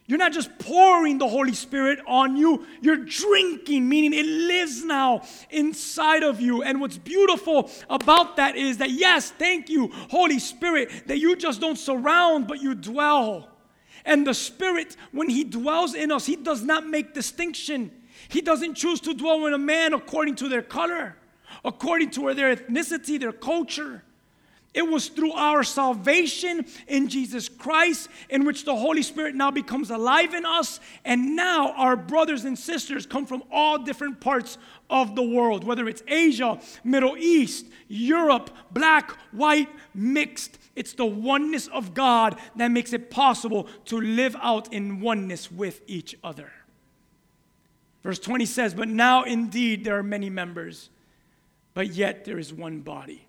[0.07, 5.23] You're not just pouring the Holy Spirit on you, you're drinking, meaning it lives now
[5.49, 6.63] inside of you.
[6.63, 11.59] And what's beautiful about that is that, yes, thank you, Holy Spirit, that you just
[11.59, 13.49] don't surround, but you dwell.
[14.05, 17.91] And the Spirit, when He dwells in us, He does not make distinction.
[18.29, 21.17] He doesn't choose to dwell in a man according to their color,
[21.65, 24.03] according to their ethnicity, their culture.
[24.77, 29.89] It was through our salvation in Jesus Christ, in which the Holy Spirit now becomes
[29.89, 30.79] alive in us.
[31.03, 35.89] And now our brothers and sisters come from all different parts of the world, whether
[35.89, 40.59] it's Asia, Middle East, Europe, black, white, mixed.
[40.75, 45.81] It's the oneness of God that makes it possible to live out in oneness with
[45.87, 46.51] each other.
[48.03, 50.91] Verse 20 says, But now indeed there are many members,
[51.73, 53.26] but yet there is one body.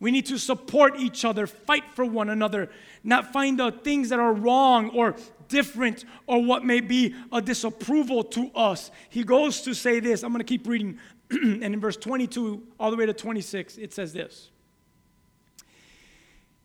[0.00, 2.70] We need to support each other, fight for one another,
[3.04, 5.14] not find the things that are wrong or
[5.48, 8.90] different or what may be a disapproval to us.
[9.10, 10.22] He goes to say this.
[10.22, 10.98] I'm going to keep reading.
[11.30, 14.48] and in verse 22 all the way to 26, it says this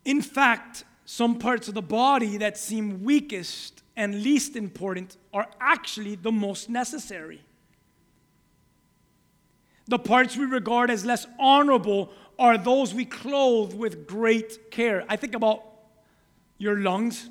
[0.06, 6.16] In fact, some parts of the body that seem weakest and least important are actually
[6.16, 7.42] the most necessary.
[9.88, 15.06] The parts we regard as less honorable are those we clothe with great care.
[15.08, 15.64] I think about
[16.58, 17.30] your lungs,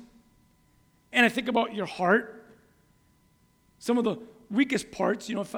[1.11, 2.43] and I think about your heart.
[3.79, 4.17] Some of the
[4.49, 5.55] weakest parts, you know, if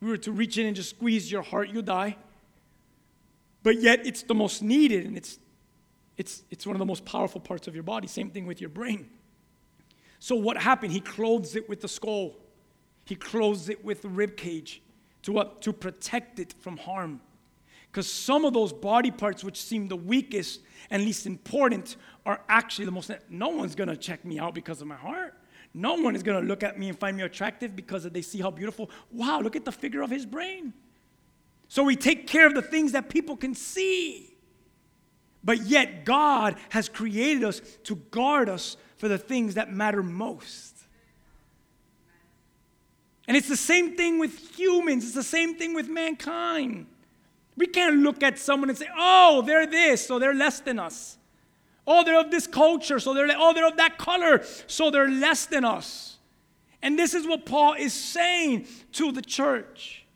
[0.00, 2.16] we were to reach in and just squeeze your heart, you die.
[3.62, 5.38] But yet it's the most needed, and it's,
[6.16, 8.06] it's, it's one of the most powerful parts of your body.
[8.06, 9.10] Same thing with your brain.
[10.20, 10.92] So what happened?
[10.92, 12.36] He clothes it with the skull.
[13.04, 14.82] He clothes it with the rib cage
[15.22, 15.62] to what?
[15.62, 17.20] To protect it from harm.
[17.90, 21.96] Because some of those body parts, which seem the weakest and least important,
[22.26, 23.10] are actually the most.
[23.30, 25.34] No one's gonna check me out because of my heart.
[25.74, 28.50] No one is gonna look at me and find me attractive because they see how
[28.50, 28.90] beautiful.
[29.10, 30.74] Wow, look at the figure of his brain.
[31.68, 34.34] So we take care of the things that people can see.
[35.44, 40.74] But yet, God has created us to guard us for the things that matter most.
[43.26, 46.86] And it's the same thing with humans, it's the same thing with mankind.
[47.58, 51.18] We can't look at someone and say, oh, they're this, so they're less than us.
[51.86, 55.46] Oh, they're of this culture, so they're, oh, they're of that color, so they're less
[55.46, 56.18] than us.
[56.82, 60.06] And this is what Paul is saying to the church.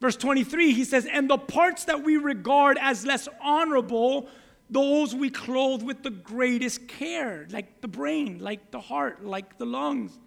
[0.00, 4.28] Verse 23, he says, And the parts that we regard as less honorable,
[4.70, 9.66] those we clothe with the greatest care, like the brain, like the heart, like the
[9.66, 10.18] lungs.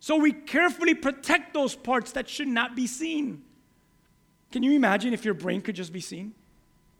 [0.00, 3.42] So we carefully protect those parts that should not be seen.
[4.52, 6.34] Can you imagine if your brain could just be seen?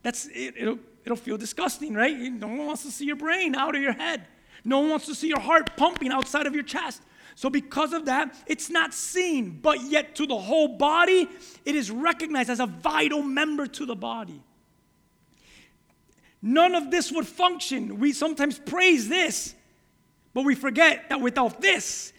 [0.03, 2.15] That's it, it'll, it'll feel disgusting, right?
[2.17, 4.27] No one wants to see your brain out of your head.
[4.63, 7.01] No one wants to see your heart pumping outside of your chest.
[7.35, 11.29] So, because of that, it's not seen, but yet to the whole body,
[11.65, 14.41] it is recognized as a vital member to the body.
[16.41, 17.99] None of this would function.
[17.99, 19.53] We sometimes praise this,
[20.33, 22.11] but we forget that without this,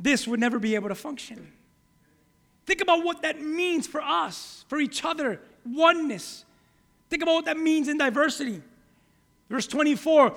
[0.00, 1.53] this would never be able to function.
[2.66, 6.44] Think about what that means for us, for each other, oneness.
[7.10, 8.62] Think about what that means in diversity.
[9.50, 10.34] Verse 24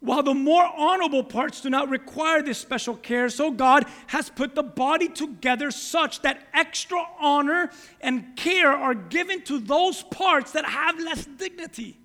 [0.00, 4.54] While the more honorable parts do not require this special care, so God has put
[4.54, 10.64] the body together such that extra honor and care are given to those parts that
[10.64, 11.98] have less dignity.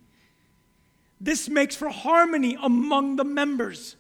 [1.22, 3.96] This makes for harmony among the members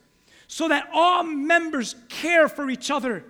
[0.47, 3.23] so that all members care for each other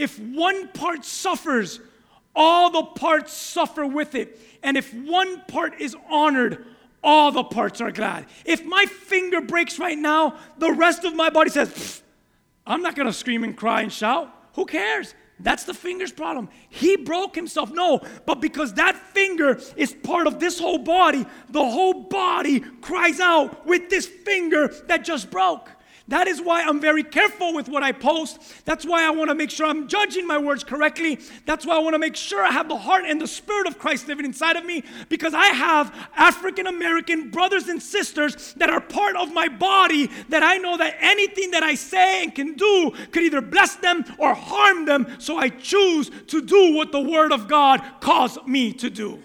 [0.00, 1.78] if one part suffers,
[2.34, 4.40] all the parts suffer with it.
[4.62, 6.64] And if one part is honored,
[7.02, 8.26] all the parts are glad.
[8.46, 12.02] If my finger breaks right now, the rest of my body says,
[12.66, 14.34] I'm not gonna scream and cry and shout.
[14.54, 15.14] Who cares?
[15.38, 16.48] That's the finger's problem.
[16.68, 17.70] He broke himself.
[17.70, 23.20] No, but because that finger is part of this whole body, the whole body cries
[23.20, 25.70] out with this finger that just broke.
[26.10, 28.40] That is why I'm very careful with what I post.
[28.64, 31.20] That's why I want to make sure I'm judging my words correctly.
[31.46, 33.78] That's why I want to make sure I have the heart and the spirit of
[33.78, 38.80] Christ living inside of me because I have African American brothers and sisters that are
[38.80, 42.90] part of my body that I know that anything that I say and can do
[43.12, 45.06] could either bless them or harm them.
[45.20, 49.22] So I choose to do what the Word of God calls me to do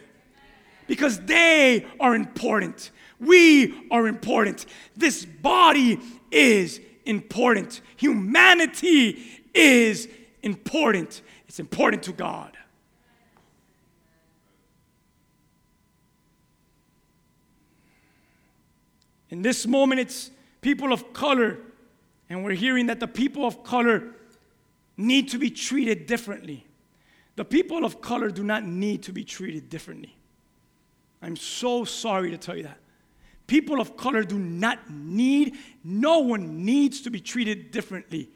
[0.85, 2.91] because they are important.
[3.19, 4.65] We are important.
[4.95, 5.99] This body
[6.31, 7.81] is important.
[7.97, 10.07] Humanity is
[10.43, 11.21] important.
[11.47, 12.57] It's important to God.
[19.29, 21.57] In this moment, it's people of color,
[22.29, 24.11] and we're hearing that the people of color
[24.97, 26.65] need to be treated differently.
[27.35, 30.15] The people of color do not need to be treated differently.
[31.21, 32.77] I'm so sorry to tell you that.
[33.47, 38.29] People of color do not need, no one needs to be treated differently.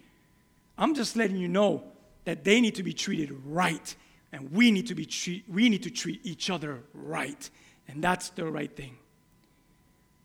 [0.77, 1.83] I'm just letting you know
[2.25, 3.95] that they need to be treated right,
[4.31, 7.49] and we need to be treat, we need to treat each other right,
[7.87, 8.97] and that's the right thing.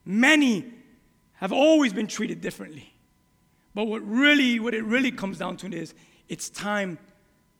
[0.04, 0.72] Many
[1.34, 2.94] have always been treated differently.
[3.74, 5.94] But what really, what it really comes down to is
[6.28, 6.98] it's time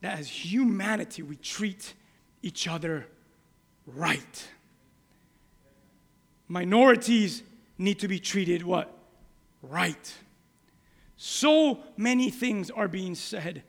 [0.00, 1.94] that as humanity we treat
[2.42, 3.06] each other
[3.86, 4.48] right.
[6.48, 7.42] Minorities
[7.78, 8.96] need to be treated what?
[9.62, 10.14] Right.
[11.16, 13.62] So many things are being said.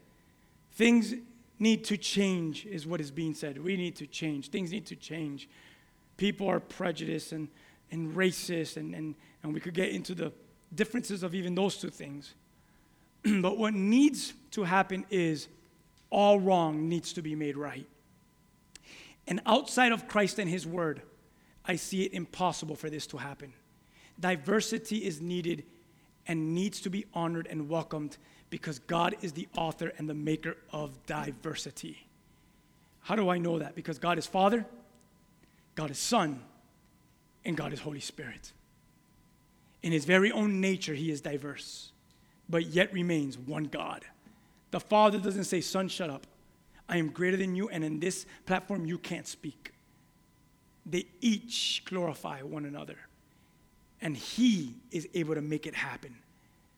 [0.73, 1.13] Things
[1.57, 3.63] need to change, is what is being said.
[3.63, 4.49] We need to change.
[4.49, 5.47] Things need to change.
[6.17, 7.47] People are prejudiced and,
[7.91, 10.34] and racist, and, and, and we could get into the
[10.73, 12.34] differences of even those two things.
[13.41, 15.47] but what needs to happen is
[16.09, 17.88] all wrong needs to be made right.
[19.28, 21.01] And outside of Christ and His Word,
[21.68, 23.53] I see it impossible for this to happen.
[24.20, 25.63] Diversity is needed
[26.28, 28.18] and needs to be honored and welcomed
[28.49, 32.05] because God is the author and the maker of diversity.
[33.01, 33.76] How do I know that?
[33.76, 34.66] Because God is Father,
[35.76, 36.41] God is Son,
[37.43, 38.51] and God is Holy Spirit.
[39.84, 41.91] In His very own nature, He is diverse,
[42.49, 44.05] but yet remains one God.
[44.72, 46.26] The Father doesn't say, Son, shut up.
[46.89, 49.72] I am greater than you, and in this platform, you can't speak.
[50.86, 52.97] They each glorify one another
[54.01, 56.15] and He is able to make it happen.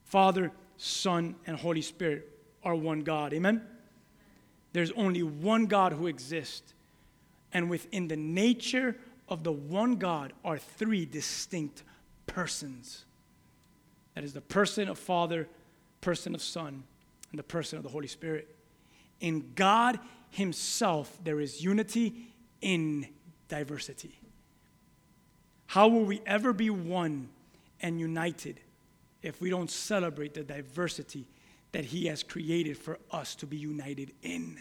[0.06, 2.30] Father, Son, and Holy Spirit
[2.64, 3.34] are one God.
[3.34, 3.62] Amen?
[4.74, 6.74] There's only one God who exists.
[7.52, 8.96] And within the nature
[9.28, 11.84] of the one God are three distinct
[12.28, 13.06] persons.
[14.16, 15.48] That is the person of Father,
[16.02, 16.84] person of Son,
[17.32, 18.56] and the person of the Holy Spirit.
[19.20, 20.00] In God
[20.30, 22.28] Himself, there is unity
[22.62, 23.08] in
[23.48, 24.20] diversity.
[25.68, 27.30] How will we ever be one
[27.82, 28.60] and united
[29.22, 31.26] if we don't celebrate the diversity
[31.72, 34.60] that He has created for us to be united in?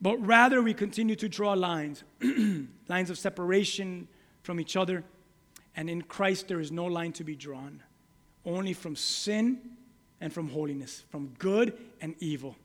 [0.00, 2.04] But rather, we continue to draw lines,
[2.88, 4.06] lines of separation
[4.42, 5.02] from each other.
[5.74, 7.82] And in Christ, there is no line to be drawn,
[8.44, 9.58] only from sin
[10.20, 12.56] and from holiness, from good and evil,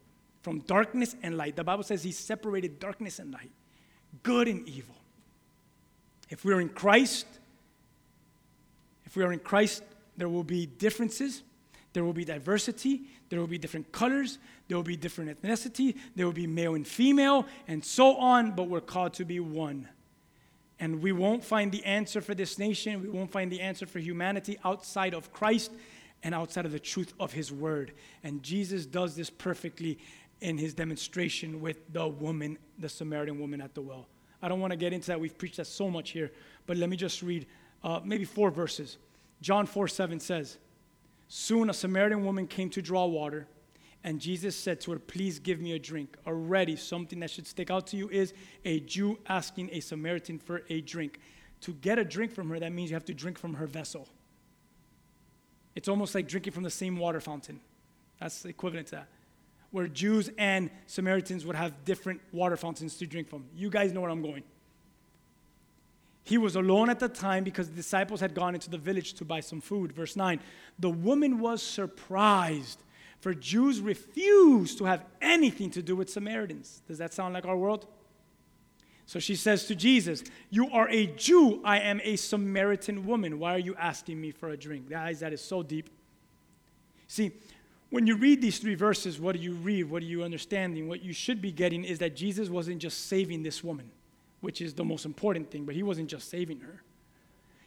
[0.41, 1.55] from darkness and light.
[1.55, 3.51] The Bible says He separated darkness and light,
[4.21, 4.95] good and evil.
[6.29, 7.25] If we're in Christ,
[9.05, 9.83] if we are in Christ,
[10.17, 11.43] there will be differences,
[11.93, 14.37] there will be diversity, there will be different colors,
[14.67, 18.69] there will be different ethnicity, there will be male and female, and so on, but
[18.69, 19.87] we're called to be one.
[20.79, 23.99] And we won't find the answer for this nation, we won't find the answer for
[23.99, 25.71] humanity outside of Christ
[26.23, 27.91] and outside of the truth of His Word.
[28.23, 29.99] And Jesus does this perfectly
[30.41, 34.07] in His demonstration with the woman, the Samaritan woman at the well.
[34.43, 35.19] I don't want to get into that.
[35.19, 36.31] We've preached that so much here.
[36.67, 37.47] But let me just read
[37.81, 38.97] uh, maybe four verses.
[39.41, 40.57] John 4 7 says,
[41.29, 43.47] Soon a Samaritan woman came to draw water,
[44.03, 46.17] and Jesus said to her, Please give me a drink.
[46.27, 48.33] Already, something that should stick out to you is
[48.65, 51.19] a Jew asking a Samaritan for a drink.
[51.61, 54.09] To get a drink from her, that means you have to drink from her vessel.
[55.73, 57.61] It's almost like drinking from the same water fountain.
[58.19, 59.07] That's equivalent to that
[59.73, 63.45] where Jews and Samaritans would have different water fountains to drink from.
[63.55, 64.43] You guys know where I'm going.
[66.23, 69.25] He was alone at the time because the disciples had gone into the village to
[69.25, 69.91] buy some food.
[69.91, 70.39] Verse 9
[70.77, 72.83] The woman was surprised,
[73.19, 76.83] for Jews refused to have anything to do with Samaritans.
[76.87, 77.87] Does that sound like our world?
[79.07, 83.39] So she says to Jesus, You are a Jew, I am a Samaritan woman.
[83.39, 84.87] Why are you asking me for a drink?
[84.87, 85.89] Guys, that is so deep.
[87.07, 87.31] See,
[87.93, 89.83] when you read these three verses, what do you read?
[89.83, 90.87] What are you understanding?
[90.87, 93.91] What you should be getting is that Jesus wasn't just saving this woman,
[94.41, 96.81] which is the most important thing, but he wasn't just saving her.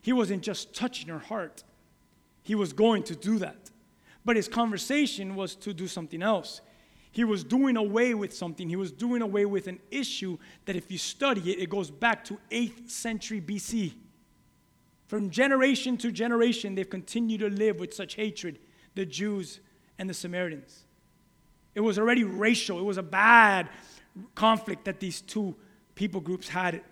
[0.02, 1.62] He wasn't just touching her heart.
[2.42, 3.70] He was going to do that.
[4.24, 6.60] But his conversation was to do something else.
[7.12, 8.68] He was doing away with something.
[8.68, 12.24] He was doing away with an issue that, if you study it, it goes back
[12.24, 13.92] to 8th century BC.
[15.06, 18.58] From generation to generation, they've continued to live with such hatred,
[18.96, 19.60] the Jews
[19.98, 20.84] and the Samaritans.
[21.74, 23.68] It was already racial, it was a bad
[24.34, 25.54] conflict that these two
[25.94, 26.82] people groups had.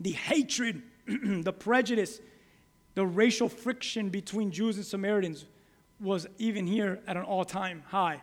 [0.00, 2.20] The hatred, the prejudice,
[2.94, 5.46] the racial friction between Jews and Samaritans
[6.00, 8.20] was even here at an all time high.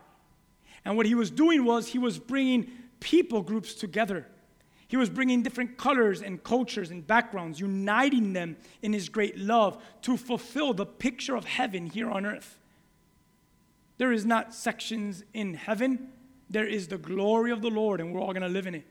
[0.84, 2.70] And what he was doing was he was bringing
[3.00, 4.26] people groups together.
[4.88, 9.82] He was bringing different colors and cultures and backgrounds, uniting them in his great love
[10.02, 12.58] to fulfill the picture of heaven here on earth.
[14.00, 16.08] There is not sections in heaven.
[16.48, 18.86] There is the glory of the Lord, and we're all going to live in it.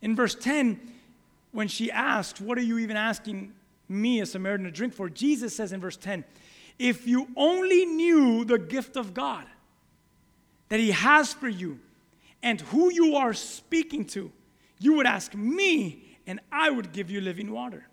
[0.00, 0.80] In verse 10,
[1.52, 3.52] when she asked, What are you even asking
[3.88, 5.08] me, a Samaritan, to drink for?
[5.08, 6.24] Jesus says in verse 10,
[6.80, 9.46] If you only knew the gift of God
[10.68, 11.78] that He has for you
[12.42, 14.32] and who you are speaking to,
[14.80, 17.86] you would ask me, and I would give you living water.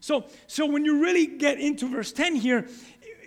[0.00, 2.68] So, so when you really get into verse 10 here,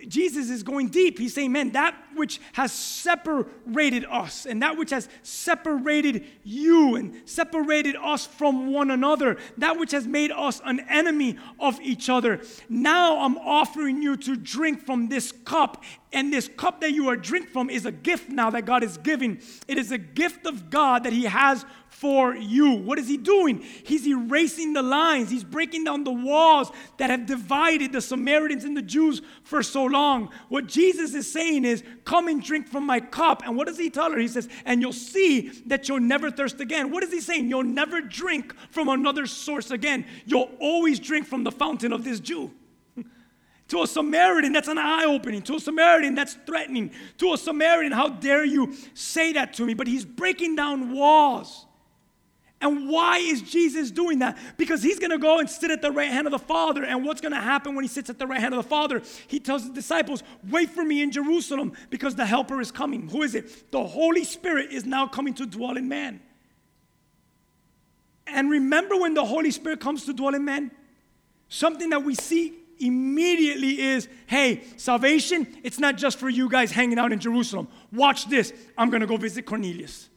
[0.08, 1.18] Jesus is going deep.
[1.18, 7.14] He's saying, man, that which has separated us and that which has separated you and
[7.24, 12.40] separated us from one another, that which has made us an enemy of each other.
[12.68, 15.82] Now I'm offering you to drink from this cup.
[16.14, 18.98] And this cup that you are drink from is a gift now that God is
[18.98, 19.40] giving.
[19.66, 22.72] It is a gift of God that He has for you.
[22.72, 23.60] What is he doing?
[23.84, 28.76] He's erasing the lines, he's breaking down the walls that have divided the Samaritans and
[28.76, 30.30] the Jews for so long.
[30.48, 33.42] What Jesus is saying is, Come and drink from my cup.
[33.46, 34.18] And what does he tell her?
[34.18, 36.90] He says, And you'll see that you'll never thirst again.
[36.90, 37.48] What is he saying?
[37.48, 40.04] You'll never drink from another source again.
[40.24, 42.50] You'll always drink from the fountain of this Jew.
[43.68, 45.40] To a Samaritan, that's an eye opening.
[45.42, 46.90] To a Samaritan, that's threatening.
[47.18, 49.72] To a Samaritan, how dare you say that to me?
[49.72, 51.64] But he's breaking down walls.
[52.62, 54.38] And why is Jesus doing that?
[54.56, 56.84] Because he's going to go and sit at the right hand of the Father.
[56.84, 59.02] And what's going to happen when he sits at the right hand of the Father?
[59.26, 63.08] He tells his disciples, Wait for me in Jerusalem because the Helper is coming.
[63.08, 63.72] Who is it?
[63.72, 66.20] The Holy Spirit is now coming to dwell in man.
[68.28, 70.70] And remember when the Holy Spirit comes to dwell in man?
[71.48, 77.00] Something that we see immediately is hey, salvation, it's not just for you guys hanging
[77.00, 77.66] out in Jerusalem.
[77.92, 78.52] Watch this.
[78.78, 80.08] I'm going to go visit Cornelius.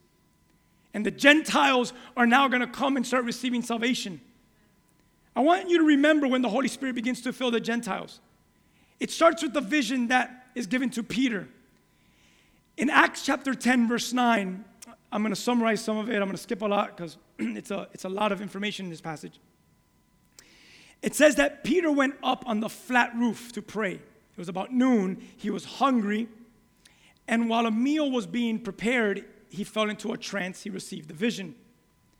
[0.95, 4.21] And the Gentiles are now going to come and start receiving salvation.
[5.35, 8.21] I want you to remember when the Holy Spirit begins to fill the Gentiles.
[9.01, 11.49] It starts with the vision that is given to Peter.
[12.77, 14.63] In Acts chapter 10, verse 9,
[15.11, 16.15] I'm going to summarize some of it.
[16.15, 18.89] I'm going to skip a lot because it's a, it's a lot of information in
[18.89, 19.37] this passage.
[21.01, 23.95] It says that Peter went up on the flat roof to pray.
[23.95, 25.21] It was about noon.
[25.35, 26.29] He was hungry.
[27.27, 29.25] And while a meal was being prepared,
[29.55, 31.55] he fell into a trance, he received the vision.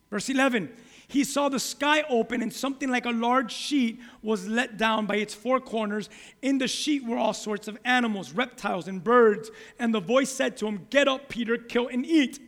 [0.10, 0.72] Verse 11,
[1.08, 5.18] he saw the sky open and something like a large sheet was let down by
[5.18, 6.10] its four corners.
[6.42, 9.52] In the sheet were all sorts of animals, reptiles, and birds.
[9.78, 12.40] And the voice said to him, Get up, Peter, kill and eat.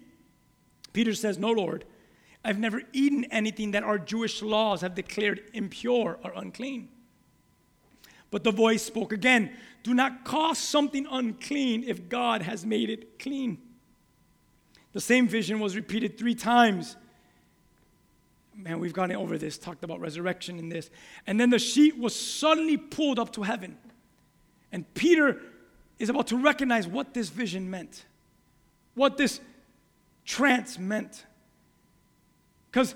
[0.93, 1.85] Peter says, No, Lord,
[2.43, 6.89] I've never eaten anything that our Jewish laws have declared impure or unclean.
[8.31, 9.51] But the voice spoke again
[9.83, 13.59] Do not call something unclean if God has made it clean.
[14.97, 16.95] The same vision was repeated three times.
[18.55, 20.89] Man, we've gone over this, talked about resurrection in this.
[21.27, 23.77] And then the sheet was suddenly pulled up to heaven.
[24.71, 25.39] And Peter
[25.99, 28.05] is about to recognize what this vision meant,
[28.95, 29.39] what this
[30.25, 31.27] trance meant.
[32.71, 32.95] Because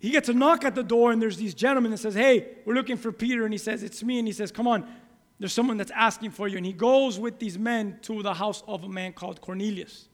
[0.00, 2.74] he gets a knock at the door, and there's these gentlemen that says, Hey, we're
[2.74, 3.44] looking for Peter.
[3.44, 4.18] And he says, It's me.
[4.18, 4.92] And he says, Come on,
[5.38, 6.56] there's someone that's asking for you.
[6.56, 10.08] And he goes with these men to the house of a man called Cornelius.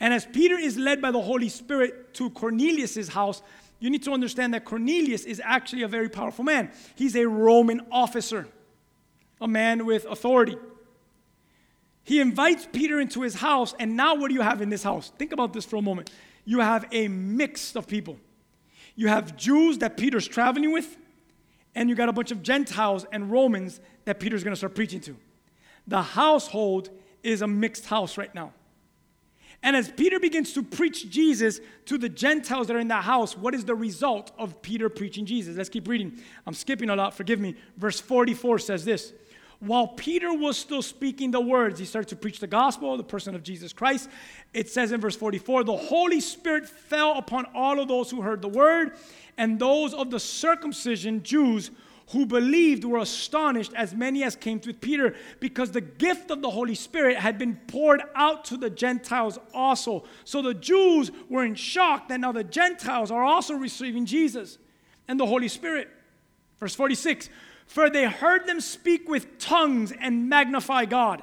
[0.00, 3.42] And as Peter is led by the Holy Spirit to Cornelius' house,
[3.78, 6.70] you need to understand that Cornelius is actually a very powerful man.
[6.94, 8.48] He's a Roman officer,
[9.40, 10.56] a man with authority.
[12.02, 15.12] He invites Peter into his house, and now what do you have in this house?
[15.18, 16.10] Think about this for a moment.
[16.44, 18.18] You have a mix of people.
[18.96, 20.96] You have Jews that Peter's traveling with,
[21.74, 25.16] and you got a bunch of Gentiles and Romans that Peter's gonna start preaching to.
[25.86, 26.90] The household
[27.22, 28.52] is a mixed house right now.
[29.62, 33.36] And as Peter begins to preach Jesus to the Gentiles that are in that house,
[33.36, 35.56] what is the result of Peter preaching Jesus?
[35.56, 36.18] Let's keep reading.
[36.46, 37.56] I'm skipping a lot, forgive me.
[37.76, 39.12] Verse 44 says this
[39.58, 43.34] While Peter was still speaking the words, he started to preach the gospel, the person
[43.34, 44.08] of Jesus Christ.
[44.54, 48.40] It says in verse 44 the Holy Spirit fell upon all of those who heard
[48.40, 48.92] the word,
[49.36, 51.70] and those of the circumcision, Jews,
[52.10, 56.50] who believed were astonished, as many as came with Peter, because the gift of the
[56.50, 60.04] Holy Spirit had been poured out to the Gentiles also.
[60.24, 64.58] So the Jews were in shock that now the Gentiles are also receiving Jesus
[65.06, 65.88] and the Holy Spirit.
[66.58, 67.30] Verse 46
[67.66, 71.22] For they heard them speak with tongues and magnify God.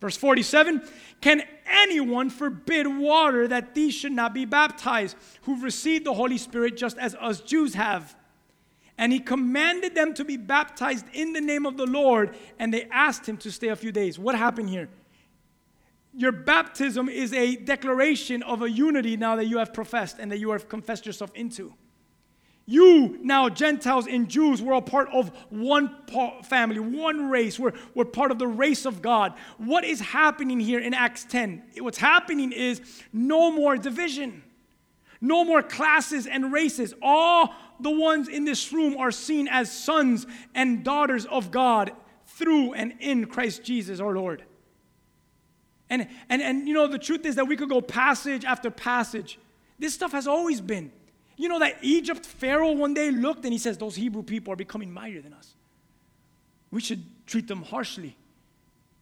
[0.00, 0.82] Verse 47
[1.20, 6.76] Can anyone forbid water that these should not be baptized, who've received the Holy Spirit
[6.76, 8.16] just as us Jews have?
[8.98, 12.84] And he commanded them to be baptized in the name of the Lord, and they
[12.90, 14.18] asked him to stay a few days.
[14.18, 14.88] What happened here?
[16.14, 20.38] Your baptism is a declaration of a unity now that you have professed and that
[20.38, 21.74] you have confessed yourself into.
[22.68, 25.94] You, now Gentiles and Jews, we're a part of one
[26.42, 27.60] family, one race.
[27.60, 29.34] We're, we're part of the race of God.
[29.56, 31.62] What is happening here in Acts 10?
[31.78, 32.80] What's happening is
[33.12, 34.42] no more division,
[35.20, 36.92] no more classes and races.
[37.00, 41.92] All the ones in this room are seen as sons and daughters of God
[42.26, 44.44] through and in Christ Jesus our Lord.
[45.88, 49.38] And, and, and you know, the truth is that we could go passage after passage.
[49.78, 50.90] This stuff has always been.
[51.36, 54.56] You know that Egypt Pharaoh one day looked and he says, Those Hebrew people are
[54.56, 55.54] becoming mightier than us.
[56.70, 58.16] We should treat them harshly.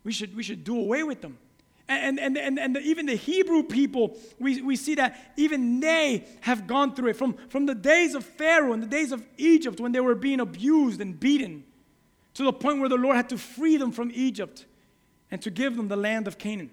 [0.02, 1.38] We should, we should do away with them.
[1.86, 6.24] And, and, and, and the, even the Hebrew people, we, we see that even they
[6.40, 7.16] have gone through it.
[7.16, 10.40] From, from the days of Pharaoh and the days of Egypt when they were being
[10.40, 11.64] abused and beaten
[12.34, 14.64] to the point where the Lord had to free them from Egypt
[15.30, 16.70] and to give them the land of Canaan.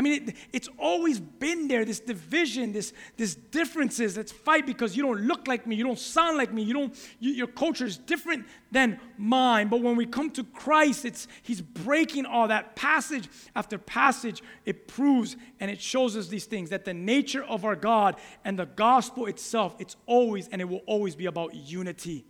[0.00, 4.96] I mean, it, it's always been there, this division, this, this differences, this fight because
[4.96, 7.84] you don't look like me, you don't sound like me, you don't, you, your culture
[7.84, 9.68] is different than mine.
[9.68, 14.42] But when we come to Christ, it's, he's breaking all that passage after passage.
[14.64, 18.58] It proves and it shows us these things that the nature of our God and
[18.58, 22.24] the gospel itself, it's always and it will always be about unity.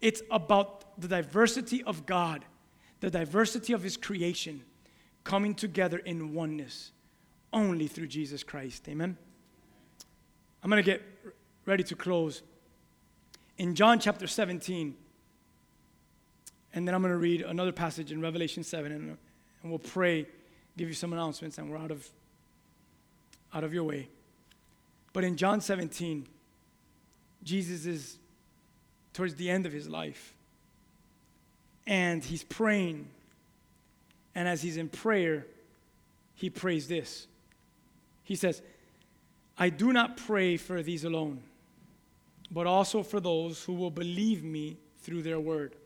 [0.00, 2.46] It's about the diversity of God,
[3.00, 4.62] the diversity of his creation
[5.22, 6.92] coming together in oneness
[7.54, 8.86] only through Jesus Christ.
[8.88, 9.16] Amen.
[10.62, 11.02] I'm going to get
[11.64, 12.42] ready to close.
[13.56, 14.94] In John chapter 17,
[16.74, 19.16] and then I'm going to read another passage in Revelation 7, and,
[19.62, 20.26] and we'll pray,
[20.76, 22.06] give you some announcements, and we're out of,
[23.54, 24.08] out of your way.
[25.12, 26.26] But in John 17,
[27.42, 28.18] Jesus is
[29.12, 30.34] towards the end of his life,
[31.86, 33.08] and he's praying
[34.34, 35.46] and as he's in prayer,
[36.34, 37.26] he prays this.
[38.24, 38.62] He says,
[39.56, 41.42] I do not pray for these alone,
[42.50, 45.76] but also for those who will believe me through their word.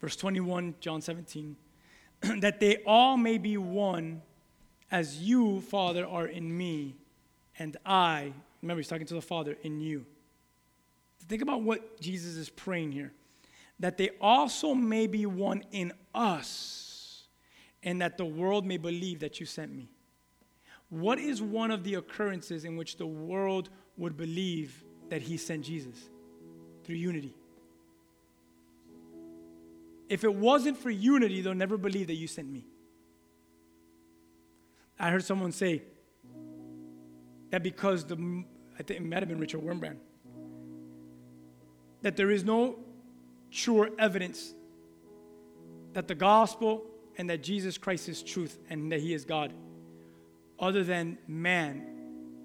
[0.00, 1.56] Verse 21, John 17,
[2.40, 4.22] that they all may be one
[4.90, 6.96] as you, Father, are in me,
[7.58, 8.32] and I,
[8.62, 10.06] remember, he's talking to the Father, in you.
[11.26, 13.12] Think about what Jesus is praying here
[13.80, 17.28] that they also may be one in us,
[17.82, 19.88] and that the world may believe that you sent me.
[20.90, 25.64] What is one of the occurrences in which the world would believe that he sent
[25.64, 25.96] Jesus?
[26.84, 27.34] Through unity.
[30.08, 32.64] If it wasn't for unity, they'll never believe that you sent me.
[34.98, 35.82] I heard someone say
[37.50, 38.44] that because the,
[38.78, 39.98] I think it might have been Richard Wurmbrand,
[42.02, 42.78] that there is no
[43.50, 44.54] sure evidence
[45.92, 46.84] that the gospel
[47.16, 49.52] and that Jesus Christ is truth and that he is God,
[50.58, 51.86] other than man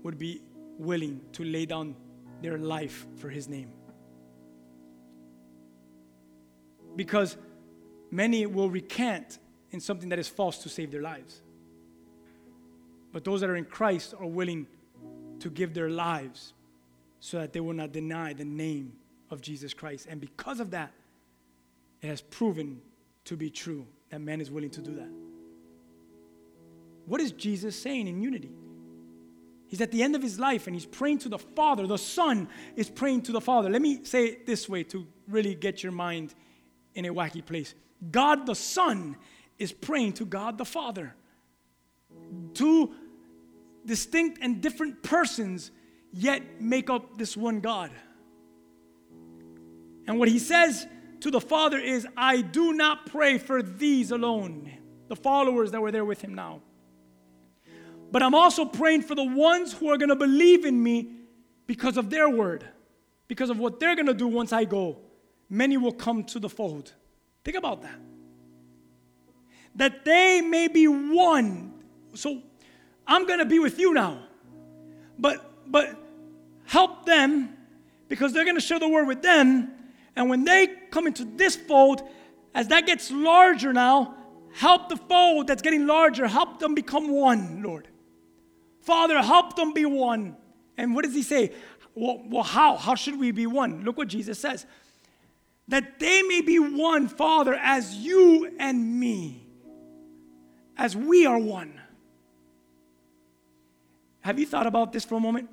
[0.04, 0.42] would be
[0.78, 1.96] willing to lay down
[2.42, 3.72] their life for his name.
[6.96, 7.38] Because
[8.12, 9.40] many will recant
[9.72, 11.42] in something that is false to save their lives.
[13.12, 14.68] But those that are in Christ are willing
[15.40, 16.54] to give their lives
[17.20, 18.94] so that they will not deny the name
[19.30, 20.08] of Jesus Christ.
[20.10, 20.92] And because of that,
[22.02, 22.82] it has proven
[23.26, 25.33] to be true that man is willing to do that.
[27.06, 28.52] What is Jesus saying in unity?
[29.68, 31.88] He's at the end of his life and he's praying to the Father.
[31.88, 33.70] The Son is praying to the Father.
[33.70, 36.36] Let me say it this way to really get your mind
[36.94, 37.74] in a wacky place
[38.12, 39.18] God the Son
[39.58, 41.16] is praying to God the Father.
[42.54, 42.94] Two
[43.86, 45.72] distinct and different persons,
[46.12, 47.92] yet make up this one God.
[50.06, 50.86] And what he says
[51.22, 54.72] to the Father is, I do not pray for these alone,
[55.08, 56.62] the followers that were there with him now.
[58.14, 61.12] But I'm also praying for the ones who are going to believe in me
[61.68, 62.64] because of their word,
[63.28, 65.00] because of what they're going to do once I go.
[65.50, 66.94] Many will come to the fold.
[67.44, 68.00] Think about that.
[69.76, 71.74] That they may be one.
[72.14, 72.42] So
[73.08, 74.20] I'm going to be with you now.
[75.18, 75.98] But but
[76.66, 77.58] help them
[78.08, 79.74] because they're going to share the word with them
[80.16, 82.08] and when they come into this fold,
[82.54, 84.16] as that gets larger now,
[84.54, 87.88] help the fold that's getting larger, help them become one, Lord.
[88.84, 90.38] Father, help them be one.
[90.78, 91.52] And what does he say?
[91.96, 92.78] Well, well, how?
[92.78, 93.84] How should we be one?
[93.84, 94.66] Look what Jesus says.
[95.68, 99.48] That they may be one, Father, as you and me,
[100.78, 101.80] as we are one.
[104.22, 105.50] Have you thought about this for a moment?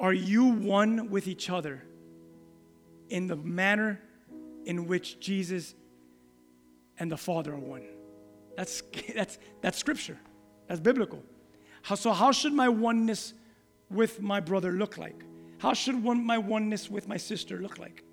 [0.00, 1.82] Are you one with each other?
[3.10, 4.00] in the manner
[4.64, 5.74] in which Jesus
[6.98, 7.84] and the Father are one.
[8.56, 8.82] That's,
[9.14, 10.18] that's, that's scripture,
[10.66, 11.22] that's biblical.
[11.88, 13.32] How, so, how should my oneness
[13.90, 15.24] with my brother look like?
[15.56, 18.04] How should one, my oneness with my sister look like?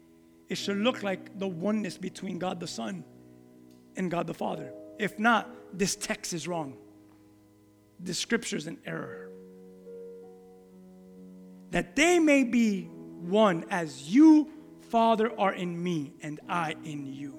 [0.48, 3.04] It should look like the oneness between God the Son
[3.98, 4.72] and God the Father.
[4.98, 6.78] If not, this text is wrong.
[8.00, 9.30] This scripture is an error.
[11.72, 14.54] That they may be one as you
[14.90, 17.38] Father, are in me and I in you.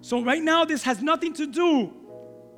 [0.00, 1.92] So, right now, this has nothing to do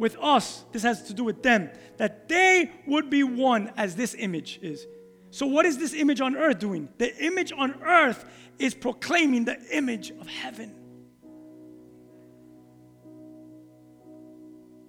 [0.03, 1.71] with us, this has to do with them.
[1.97, 4.85] That they would be one as this image is.
[5.31, 6.89] So, what is this image on earth doing?
[6.99, 8.25] The image on earth
[8.59, 10.75] is proclaiming the image of heaven.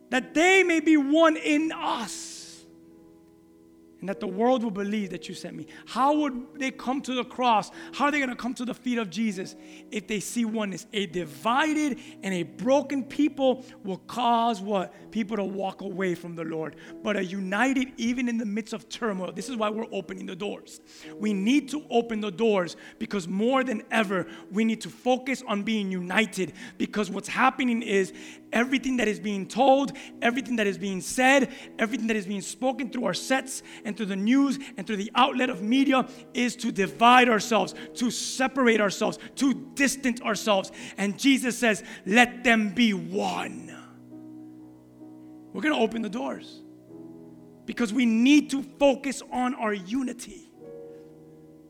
[0.09, 2.32] That they may be one in us
[4.03, 5.65] and that the world will believe that you sent me.
[5.85, 7.71] How would they come to the cross?
[7.93, 9.55] How are they going to come to the feet of Jesus
[9.91, 10.85] if they see oneness?
[10.91, 15.09] A divided and a broken people will cause what?
[15.13, 16.75] People to walk away from the Lord.
[17.01, 20.35] But a united, even in the midst of turmoil, this is why we're opening the
[20.35, 20.81] doors.
[21.17, 25.63] We need to open the doors because more than ever, we need to focus on
[25.63, 28.11] being united because what's happening is
[28.53, 29.91] everything that is being told,
[30.21, 34.05] everything that is being said, everything that is being spoken through our sets and through
[34.05, 39.19] the news and through the outlet of media is to divide ourselves, to separate ourselves,
[39.35, 40.71] to distance ourselves.
[40.97, 43.75] And Jesus says, let them be one.
[45.51, 46.61] We're going to open the doors
[47.65, 50.49] because we need to focus on our unity.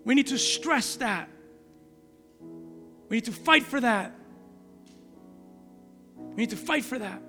[0.05, 1.29] We need to stress that.
[3.09, 4.15] We need to fight for that.
[6.35, 7.21] We need to fight for that.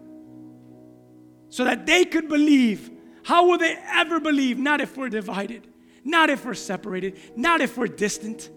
[1.51, 2.91] So that they could believe.
[3.23, 4.59] How will they ever believe?
[4.59, 5.67] Not if we're divided,
[6.05, 8.51] not if we're separated, not if we're distant.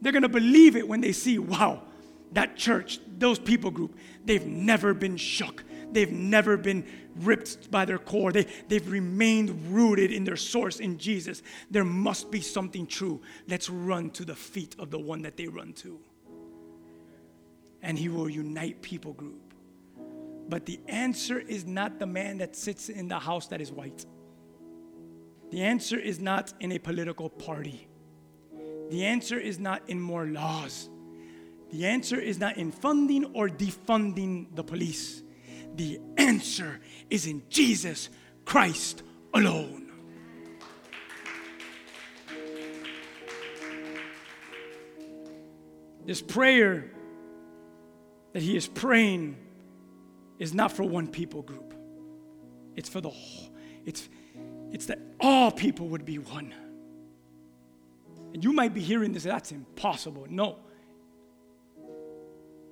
[0.00, 1.82] They're going to believe it when they see, wow,
[2.32, 5.64] that church, those people group, they've never been shook.
[5.92, 6.86] They've never been
[7.16, 8.32] ripped by their core.
[8.32, 11.42] They, they've remained rooted in their source in Jesus.
[11.70, 13.20] There must be something true.
[13.46, 16.00] Let's run to the feet of the one that they run to
[17.82, 19.54] and he will unite people group.
[20.48, 24.06] But the answer is not the man that sits in the house that is white.
[25.50, 27.88] The answer is not in a political party.
[28.90, 30.88] The answer is not in more laws.
[31.70, 35.22] The answer is not in funding or defunding the police.
[35.74, 38.10] The answer is in Jesus
[38.44, 39.02] Christ
[39.32, 39.90] alone.
[46.04, 46.90] This prayer
[48.32, 49.36] that he is praying
[50.38, 51.74] is not for one people group.
[52.76, 53.54] It's for the whole.
[53.84, 54.08] It's,
[54.72, 56.54] it's that all people would be one.
[58.32, 60.26] And you might be hearing this, that's impossible.
[60.28, 60.56] No.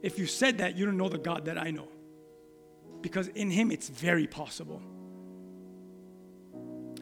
[0.03, 1.89] If you said that, you don't know the God that I know.
[3.03, 4.81] Because in Him, it's very possible.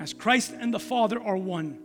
[0.01, 1.79] As Christ and the Father are one,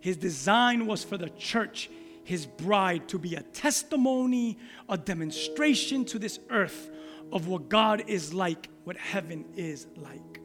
[0.00, 1.90] His design was for the church
[2.24, 4.58] his bride to be a testimony,
[4.88, 6.90] a demonstration to this earth
[7.32, 10.40] of what God is like, what heaven is like.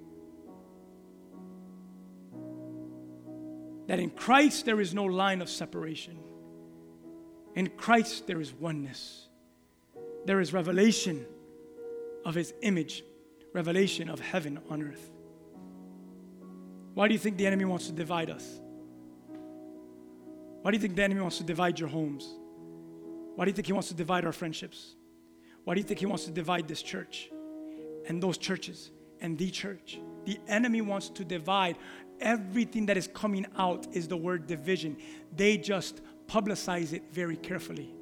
[3.87, 6.17] That in Christ there is no line of separation.
[7.55, 9.27] In Christ there is oneness.
[10.25, 11.25] There is revelation
[12.25, 13.03] of his image,
[13.53, 15.09] revelation of heaven on earth.
[16.93, 18.59] Why do you think the enemy wants to divide us?
[20.67, 22.27] Why do you think the enemy wants to divide your homes?
[23.35, 24.95] Why do you think he wants to divide our friendships?
[25.63, 27.29] Why do you think he wants to divide this church
[28.05, 28.91] and those churches
[29.21, 29.97] and the church?
[30.25, 31.77] The enemy wants to divide.
[32.19, 34.97] Everything that is coming out is the word division.
[35.33, 37.95] They just publicize it very carefully.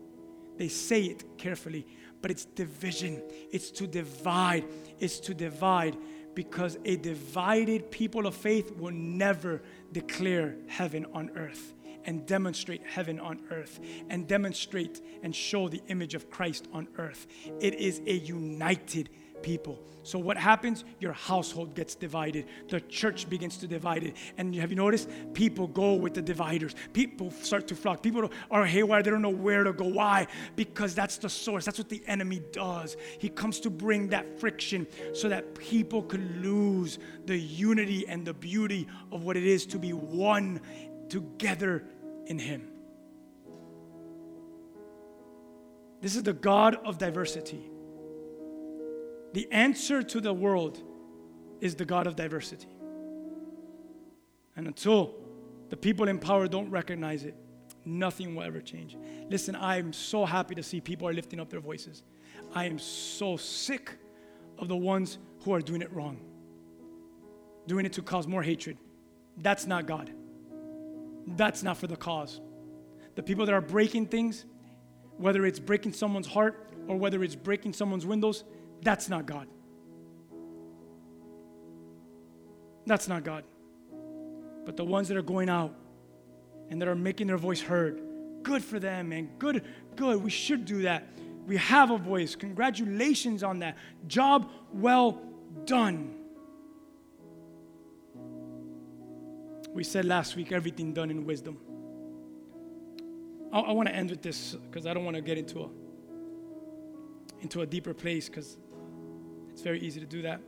[0.57, 1.85] They say it carefully,
[2.19, 3.21] but it's division.
[3.51, 4.65] It's to divide.
[4.99, 5.97] It's to divide
[6.33, 9.61] because a divided people of faith will never
[9.91, 11.74] declare heaven on earth
[12.05, 13.79] and demonstrate heaven on earth
[14.09, 17.27] and demonstrate and show the image of Christ on earth.
[17.59, 19.09] It is a united
[19.41, 19.79] people.
[20.01, 20.83] So what happens?
[20.99, 22.45] Your household gets divided.
[22.67, 24.15] The church begins to divide it.
[24.37, 25.09] And have you noticed?
[25.33, 26.75] People go with the dividers.
[26.93, 28.03] People start to flock.
[28.03, 29.01] People are haywire.
[29.01, 29.85] They don't know where to go.
[29.85, 30.27] Why?
[30.55, 31.65] Because that's the source.
[31.65, 32.97] That's what the enemy does.
[33.19, 38.33] He comes to bring that friction so that people could lose the unity and the
[38.33, 40.61] beauty of what it is to be one
[41.09, 41.83] together
[42.25, 42.67] in Him.
[46.01, 47.69] This is the God of diversity.
[49.33, 50.81] The answer to the world
[51.61, 52.67] is the God of diversity.
[54.55, 55.15] And until
[55.69, 57.35] the people in power don't recognize it,
[57.85, 58.97] nothing will ever change.
[59.29, 62.03] Listen, I am so happy to see people are lifting up their voices.
[62.53, 63.91] I am so sick
[64.57, 66.19] of the ones who are doing it wrong,
[67.67, 68.77] doing it to cause more hatred.
[69.37, 70.11] That's not God
[71.27, 72.39] that's not for the cause.
[73.15, 74.45] The people that are breaking things,
[75.17, 78.43] whether it's breaking someone's heart or whether it's breaking someone's windows,
[78.81, 79.47] that's not God.
[82.85, 83.43] That's not God.
[84.65, 85.73] But the ones that are going out
[86.69, 88.01] and that are making their voice heard,
[88.43, 89.29] good for them, man.
[89.39, 89.63] Good,
[89.95, 90.23] good.
[90.23, 91.07] We should do that.
[91.47, 92.35] We have a voice.
[92.35, 93.77] Congratulations on that.
[94.07, 95.21] Job well
[95.65, 96.15] done.
[99.75, 101.57] We said last week everything done in wisdom.
[103.51, 105.69] I, I want to end with this because I don't want to get into a
[107.41, 108.57] into a deeper place because
[109.49, 110.39] it's very easy to do that.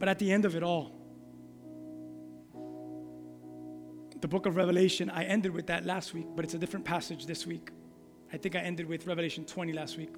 [0.00, 0.90] But at the end of it all,
[4.20, 7.24] the book of Revelation, I ended with that last week, but it's a different passage
[7.24, 7.70] this week.
[8.32, 10.12] I think I ended with Revelation 20 last week.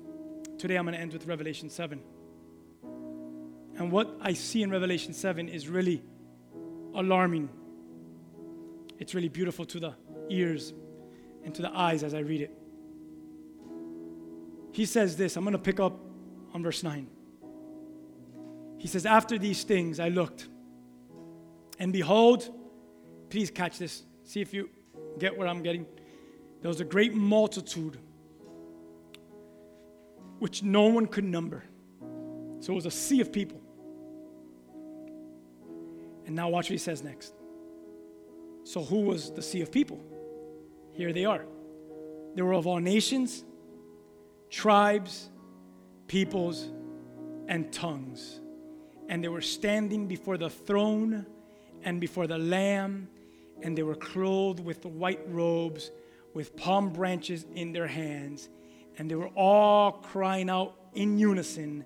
[0.56, 2.00] Today I'm going to end with Revelation 7.
[3.76, 6.02] And what I see in Revelation 7 is really
[6.94, 7.48] alarming.
[8.98, 9.94] It's really beautiful to the
[10.28, 10.72] ears
[11.44, 12.56] and to the eyes as I read it.
[14.72, 15.98] He says this, I'm going to pick up
[16.54, 17.06] on verse 9.
[18.78, 20.48] He says, After these things I looked,
[21.78, 22.48] and behold,
[23.30, 24.68] please catch this, see if you
[25.18, 25.86] get what I'm getting.
[26.60, 27.98] There was a great multitude
[30.38, 31.64] which no one could number.
[32.60, 33.60] So it was a sea of people.
[36.30, 37.34] And now watch what he says next.
[38.62, 40.00] So, who was the sea of people?
[40.92, 41.44] Here they are.
[42.36, 43.42] They were of all nations,
[44.48, 45.28] tribes,
[46.06, 46.68] peoples,
[47.48, 48.38] and tongues.
[49.08, 51.26] And they were standing before the throne
[51.82, 53.08] and before the Lamb,
[53.62, 55.90] and they were clothed with white robes,
[56.32, 58.48] with palm branches in their hands.
[58.98, 61.84] And they were all crying out in unison.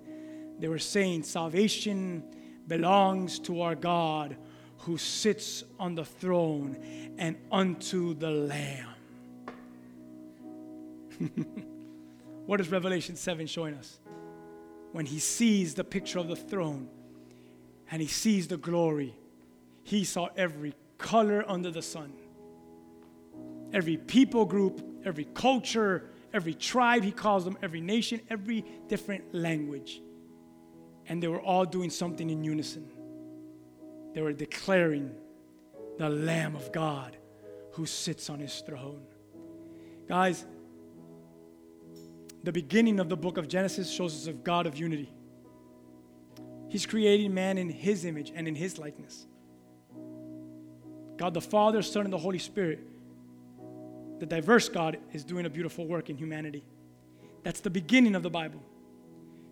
[0.59, 2.23] They were saying, Salvation
[2.67, 4.37] belongs to our God
[4.79, 6.77] who sits on the throne
[7.17, 8.89] and unto the Lamb.
[12.45, 13.99] what is Revelation 7 showing us?
[14.91, 16.87] When he sees the picture of the throne
[17.89, 19.15] and he sees the glory,
[19.83, 22.13] he saw every color under the sun,
[23.73, 30.01] every people group, every culture, every tribe, he calls them, every nation, every different language.
[31.07, 32.89] And they were all doing something in unison.
[34.13, 35.11] They were declaring
[35.97, 37.17] the Lamb of God
[37.73, 39.01] who sits on his throne.
[40.07, 40.45] Guys,
[42.43, 45.11] the beginning of the book of Genesis shows us a God of unity.
[46.69, 49.27] He's creating man in his image and in his likeness.
[51.17, 52.79] God the Father, Son, and the Holy Spirit,
[54.19, 56.65] the diverse God, is doing a beautiful work in humanity.
[57.43, 58.61] That's the beginning of the Bible.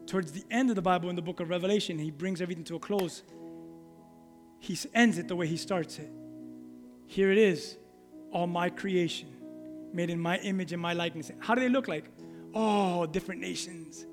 [0.06, 2.76] Towards the end of the Bible, in the book of Revelation, he brings everything to
[2.76, 3.24] a close.
[4.60, 6.12] He ends it the way he starts it.
[7.08, 7.78] Here it is,
[8.32, 9.30] all my creation,
[9.94, 11.32] made in my image and my likeness.
[11.40, 12.06] How do they look like?
[12.54, 14.06] Oh, different nations,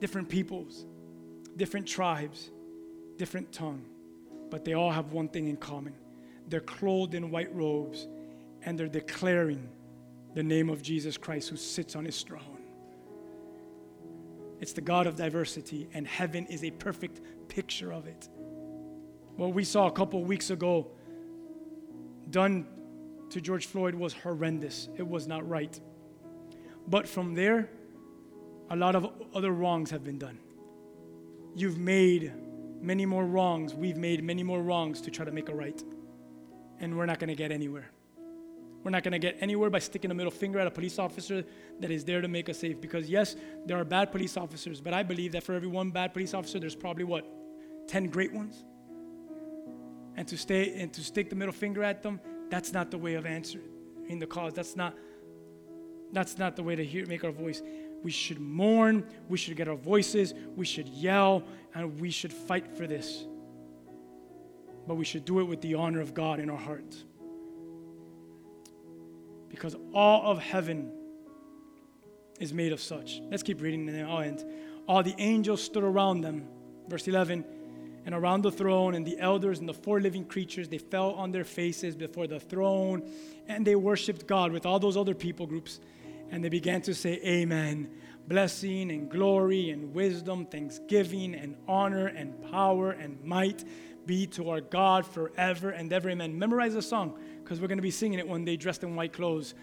[0.00, 0.84] different peoples,
[1.56, 2.50] different tribes,
[3.16, 3.84] different tongue.
[4.50, 5.94] But they all have one thing in common
[6.48, 8.06] they're clothed in white robes
[8.62, 9.68] and they're declaring
[10.34, 12.55] the name of Jesus Christ who sits on his throne.
[14.60, 18.28] It's the God of diversity, and heaven is a perfect picture of it.
[19.36, 20.88] What we saw a couple weeks ago
[22.30, 22.66] done
[23.30, 24.88] to George Floyd was horrendous.
[24.96, 25.78] It was not right.
[26.88, 27.68] But from there,
[28.70, 30.38] a lot of other wrongs have been done.
[31.54, 32.32] You've made
[32.80, 33.74] many more wrongs.
[33.74, 35.82] We've made many more wrongs to try to make a right
[36.80, 37.90] and we're not going to get anywhere.
[38.86, 41.42] We're not going to get anywhere by sticking a middle finger at a police officer
[41.80, 42.80] that is there to make us safe.
[42.80, 43.34] Because, yes,
[43.64, 46.60] there are bad police officers, but I believe that for every one bad police officer,
[46.60, 47.26] there's probably what?
[47.88, 48.62] 10 great ones?
[50.14, 53.14] And to stay and to stick the middle finger at them, that's not the way
[53.14, 54.52] of answering the cause.
[54.54, 54.94] That's not
[56.12, 57.62] that's not the way to hear make our voice.
[58.04, 61.42] We should mourn, we should get our voices, we should yell,
[61.74, 63.26] and we should fight for this
[64.86, 67.04] but we should do it with the honor of God in our hearts.
[69.48, 70.92] Because all of heaven
[72.40, 73.20] is made of such.
[73.30, 74.44] Let's keep reading and then I'll end.
[74.88, 76.46] All the angels stood around them,
[76.88, 77.44] verse 11,
[78.04, 81.32] and around the throne, and the elders and the four living creatures, they fell on
[81.32, 83.10] their faces before the throne,
[83.48, 85.80] and they worshiped God with all those other people groups,
[86.30, 87.90] and they began to say, Amen.
[88.28, 93.64] Blessing and glory and wisdom, thanksgiving and honor and power and might
[94.04, 96.10] be to our God forever and ever.
[96.10, 96.36] Amen.
[96.36, 99.12] Memorize the song because we're going to be singing it one day dressed in white
[99.12, 99.54] clothes.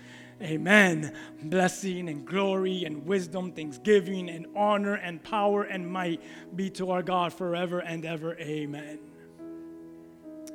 [0.42, 1.14] Amen.
[1.44, 6.22] Blessing and glory and wisdom, thanksgiving and honor and power and might
[6.56, 8.38] be to our God forever and ever.
[8.40, 9.00] Amen.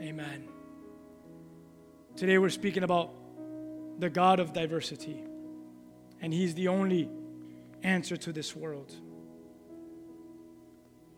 [0.00, 0.48] Amen.
[2.16, 3.12] Today we're speaking about
[3.98, 5.22] the God of diversity,
[6.22, 7.10] and He's the only
[7.82, 8.90] answer to this world.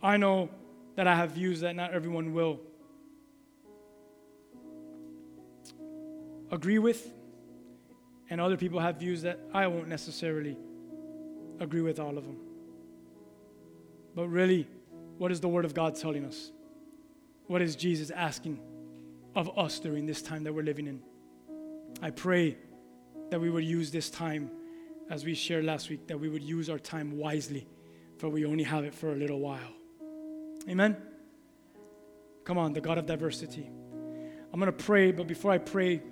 [0.02, 0.50] I know
[0.96, 2.58] that I have views that not everyone will
[6.50, 7.12] agree with,
[8.28, 10.56] and other people have views that I won't necessarily
[11.58, 12.38] agree with all of them.
[14.14, 14.66] But really,
[15.18, 16.50] what is the Word of God telling us?
[17.46, 18.60] What is Jesus asking
[19.34, 21.00] of us during this time that we're living in.
[22.02, 22.56] I pray
[23.30, 24.50] that we would use this time,
[25.08, 27.66] as we shared last week, that we would use our time wisely,
[28.18, 29.72] for we only have it for a little while.
[30.68, 30.96] Amen?
[32.44, 33.70] Come on, the God of diversity.
[34.52, 36.02] I'm going to pray, but before I pray,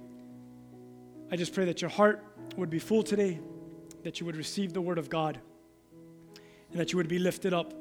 [1.30, 2.24] I just pray that your heart
[2.56, 3.38] would be full today,
[4.02, 5.38] that you would receive the word of God,
[6.70, 7.74] and that you would be lifted up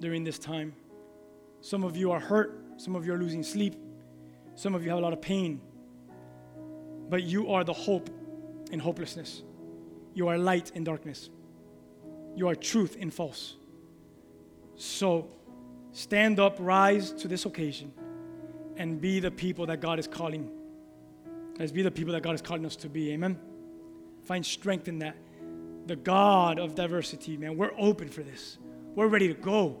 [0.00, 0.74] during this time.
[1.60, 3.74] Some of you are hurt, some of you are losing sleep,
[4.54, 5.60] some of you have a lot of pain,
[7.08, 8.08] but you are the hope
[8.70, 9.42] in hopelessness.
[10.14, 11.28] You are light in darkness.
[12.36, 13.56] You are truth in false.
[14.76, 15.28] So
[15.92, 17.92] stand up, rise to this occasion,
[18.76, 20.50] and be the people that God is calling.
[21.58, 23.12] Let's be the people that God is calling us to be.
[23.12, 23.38] Amen.
[24.24, 25.16] Find strength in that.
[25.86, 28.58] The God of diversity, man, we're open for this.
[28.94, 29.76] We're ready to go.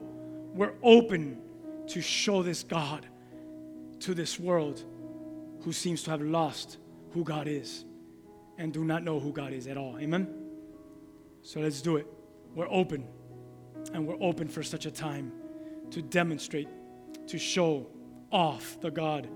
[0.52, 1.40] We're open
[1.88, 3.06] to show this God
[4.00, 4.84] to this world
[5.62, 6.78] who seems to have lost
[7.12, 7.84] who God is
[8.58, 9.98] and do not know who God is at all.
[9.98, 10.28] Amen?
[11.42, 12.06] So let's do it.
[12.54, 13.06] We're open.
[13.92, 15.32] And we're open for such a time
[15.90, 16.68] to demonstrate,
[17.28, 17.86] to show
[18.30, 19.28] off the God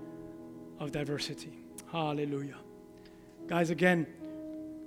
[0.79, 1.58] of diversity.
[1.91, 2.57] Hallelujah.
[3.47, 4.05] Guys, again,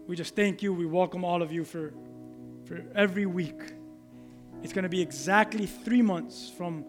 [0.07, 0.72] we just thank you.
[0.72, 1.92] We welcome all of you for,
[2.64, 3.61] for every week.
[4.62, 6.84] It's going to be exactly three months from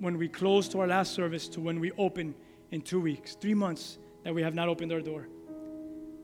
[0.00, 2.34] when we close to our last service to when we open
[2.72, 3.36] in two weeks.
[3.36, 5.28] Three months that we have not opened our door.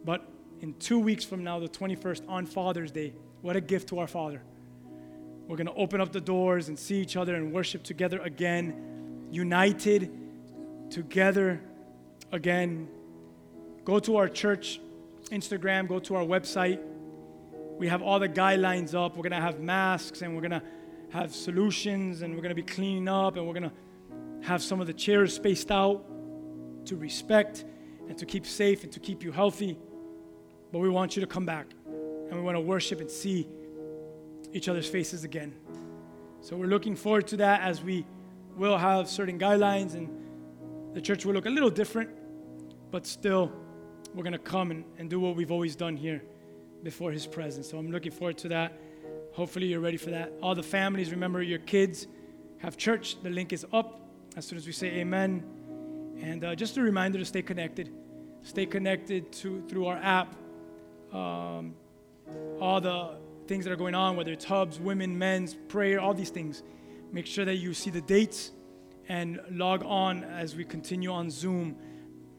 [0.04, 0.26] But
[0.60, 3.12] in two weeks from now, the 21st, on Father's Day,
[3.42, 4.42] what a gift to our Father.
[5.46, 9.28] We're going to open up the doors and see each other and worship together again,
[9.30, 10.10] united
[10.90, 11.60] together
[12.32, 12.88] again.
[13.88, 14.82] Go to our church
[15.30, 16.78] Instagram, go to our website.
[17.78, 19.16] We have all the guidelines up.
[19.16, 20.62] We're going to have masks and we're going to
[21.08, 24.82] have solutions and we're going to be cleaning up and we're going to have some
[24.82, 26.04] of the chairs spaced out
[26.84, 27.64] to respect
[28.10, 29.78] and to keep safe and to keep you healthy.
[30.70, 33.48] But we want you to come back and we want to worship and see
[34.52, 35.54] each other's faces again.
[36.42, 38.04] So we're looking forward to that as we
[38.54, 40.10] will have certain guidelines and
[40.94, 42.10] the church will look a little different,
[42.90, 43.50] but still
[44.18, 46.20] we're going to come and, and do what we've always done here
[46.82, 47.70] before his presence.
[47.70, 48.72] So I'm looking forward to that.
[49.30, 50.32] Hopefully you're ready for that.
[50.42, 52.08] All the families, remember your kids
[52.58, 53.22] have church.
[53.22, 54.00] The link is up
[54.36, 55.44] as soon as we say amen.
[56.20, 57.92] And uh, just a reminder to stay connected.
[58.42, 60.34] Stay connected to through our app.
[61.12, 61.76] Um,
[62.60, 63.10] all the
[63.46, 66.64] things that are going on, whether it's hubs, women, men's, prayer, all these things.
[67.12, 68.50] Make sure that you see the dates
[69.08, 71.76] and log on as we continue on Zoom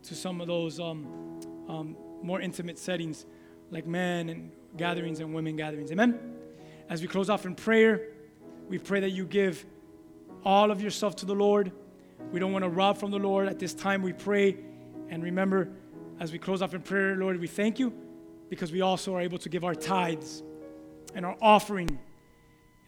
[0.04, 1.29] to some of those um,
[1.70, 3.26] um, more intimate settings
[3.72, 5.92] like men and gatherings and women gatherings.
[5.92, 6.20] Amen?
[6.90, 8.08] As we close off in prayer,
[8.68, 9.66] we pray that you give
[10.44, 11.72] all of yourself to the Lord.
[12.32, 13.48] We don't want to rob from the Lord.
[13.48, 14.58] At this time, we pray
[15.10, 15.70] and remember
[16.20, 17.94] as we close off in prayer, Lord, we thank you
[18.50, 20.44] because we also are able to give our tithes
[21.16, 22.00] and our offering.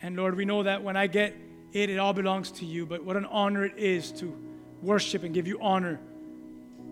[0.01, 1.35] And Lord, we know that when I get
[1.71, 2.85] it, it all belongs to you.
[2.85, 4.35] But what an honor it is to
[4.81, 5.99] worship and give you honor,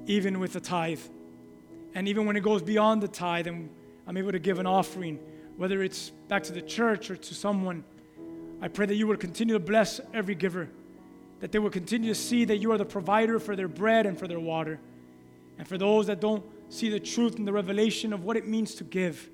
[0.05, 1.01] even with the tithe.
[1.93, 3.69] And even when it goes beyond the tithe, and
[4.07, 5.19] I'm able to give an offering,
[5.57, 7.83] whether it's back to the church or to someone,
[8.61, 10.69] I pray that you would continue to bless every giver,
[11.39, 14.17] that they will continue to see that you are the provider for their bread and
[14.17, 14.79] for their water.
[15.57, 18.75] And for those that don't see the truth and the revelation of what it means
[18.75, 19.29] to give,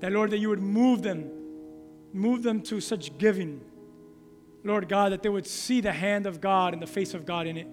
[0.00, 1.30] that Lord, that you would move them,
[2.12, 3.60] move them to such giving.
[4.64, 7.46] Lord God, that they would see the hand of God and the face of God
[7.46, 7.68] in it.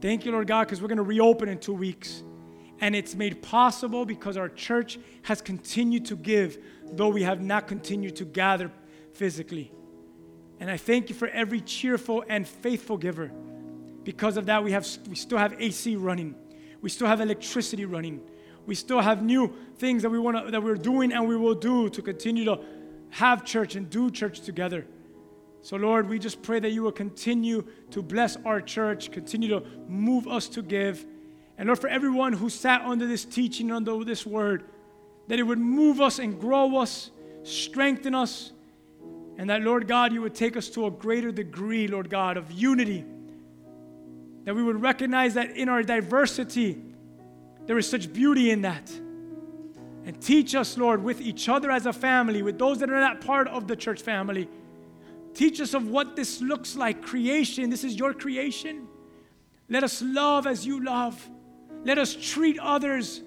[0.00, 2.22] Thank you, Lord God, because we're going to reopen in two weeks.
[2.80, 6.58] And it's made possible because our church has continued to give,
[6.92, 8.70] though we have not continued to gather
[9.12, 9.70] physically.
[10.58, 13.30] And I thank you for every cheerful and faithful giver.
[14.04, 16.34] Because of that, we, have, we still have AC running.
[16.80, 18.20] We still have electricity running.
[18.66, 21.54] We still have new things that we want to, that we're doing and we will
[21.54, 22.60] do to continue to
[23.10, 24.86] have church and do church together.
[25.62, 29.62] So, Lord, we just pray that you will continue to bless our church, continue to
[29.88, 31.04] move us to give.
[31.60, 34.64] And Lord, for everyone who sat under this teaching, under this word,
[35.28, 37.10] that it would move us and grow us,
[37.42, 38.50] strengthen us,
[39.36, 42.50] and that, Lord God, you would take us to a greater degree, Lord God, of
[42.50, 43.04] unity.
[44.44, 46.80] That we would recognize that in our diversity,
[47.66, 48.90] there is such beauty in that.
[50.06, 53.20] And teach us, Lord, with each other as a family, with those that are not
[53.20, 54.48] part of the church family.
[55.34, 57.68] Teach us of what this looks like creation.
[57.68, 58.88] This is your creation.
[59.68, 61.28] Let us love as you love.
[61.84, 63.22] Let us treat others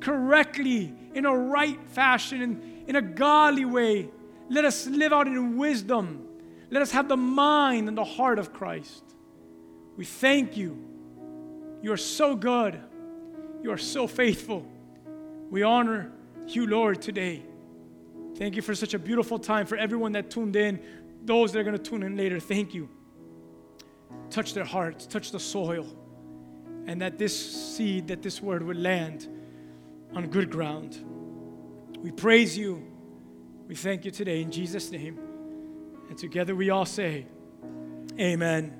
[0.00, 4.08] correctly, in a right fashion, in, in a godly way.
[4.48, 6.26] Let us live out in wisdom.
[6.70, 9.04] Let us have the mind and the heart of Christ.
[9.96, 10.88] We thank you
[11.82, 12.80] You are so good.
[13.62, 14.66] You are so faithful.
[15.50, 16.12] We honor
[16.46, 17.42] you, Lord, today.
[18.36, 20.80] Thank you for such a beautiful time for everyone that tuned in,
[21.24, 22.40] those that are going to tune in later.
[22.40, 22.88] Thank you.
[24.30, 25.86] Touch their hearts, touch the soil,
[26.86, 29.28] and that this seed, that this word would land
[30.14, 30.98] on good ground.
[31.98, 32.82] We praise you.
[33.68, 35.18] We thank you today in Jesus' name.
[36.08, 37.26] And together we all say,
[38.18, 38.74] Amen.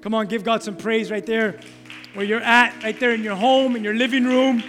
[0.00, 1.60] Come on, give God some praise right there
[2.14, 4.62] where you're at, right there in your home, in your living room.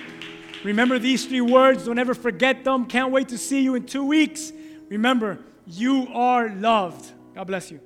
[0.64, 1.86] Remember these three words.
[1.86, 2.86] Don't ever forget them.
[2.86, 4.52] Can't wait to see you in two weeks.
[4.90, 7.12] Remember, you are loved.
[7.36, 7.80] God bless you.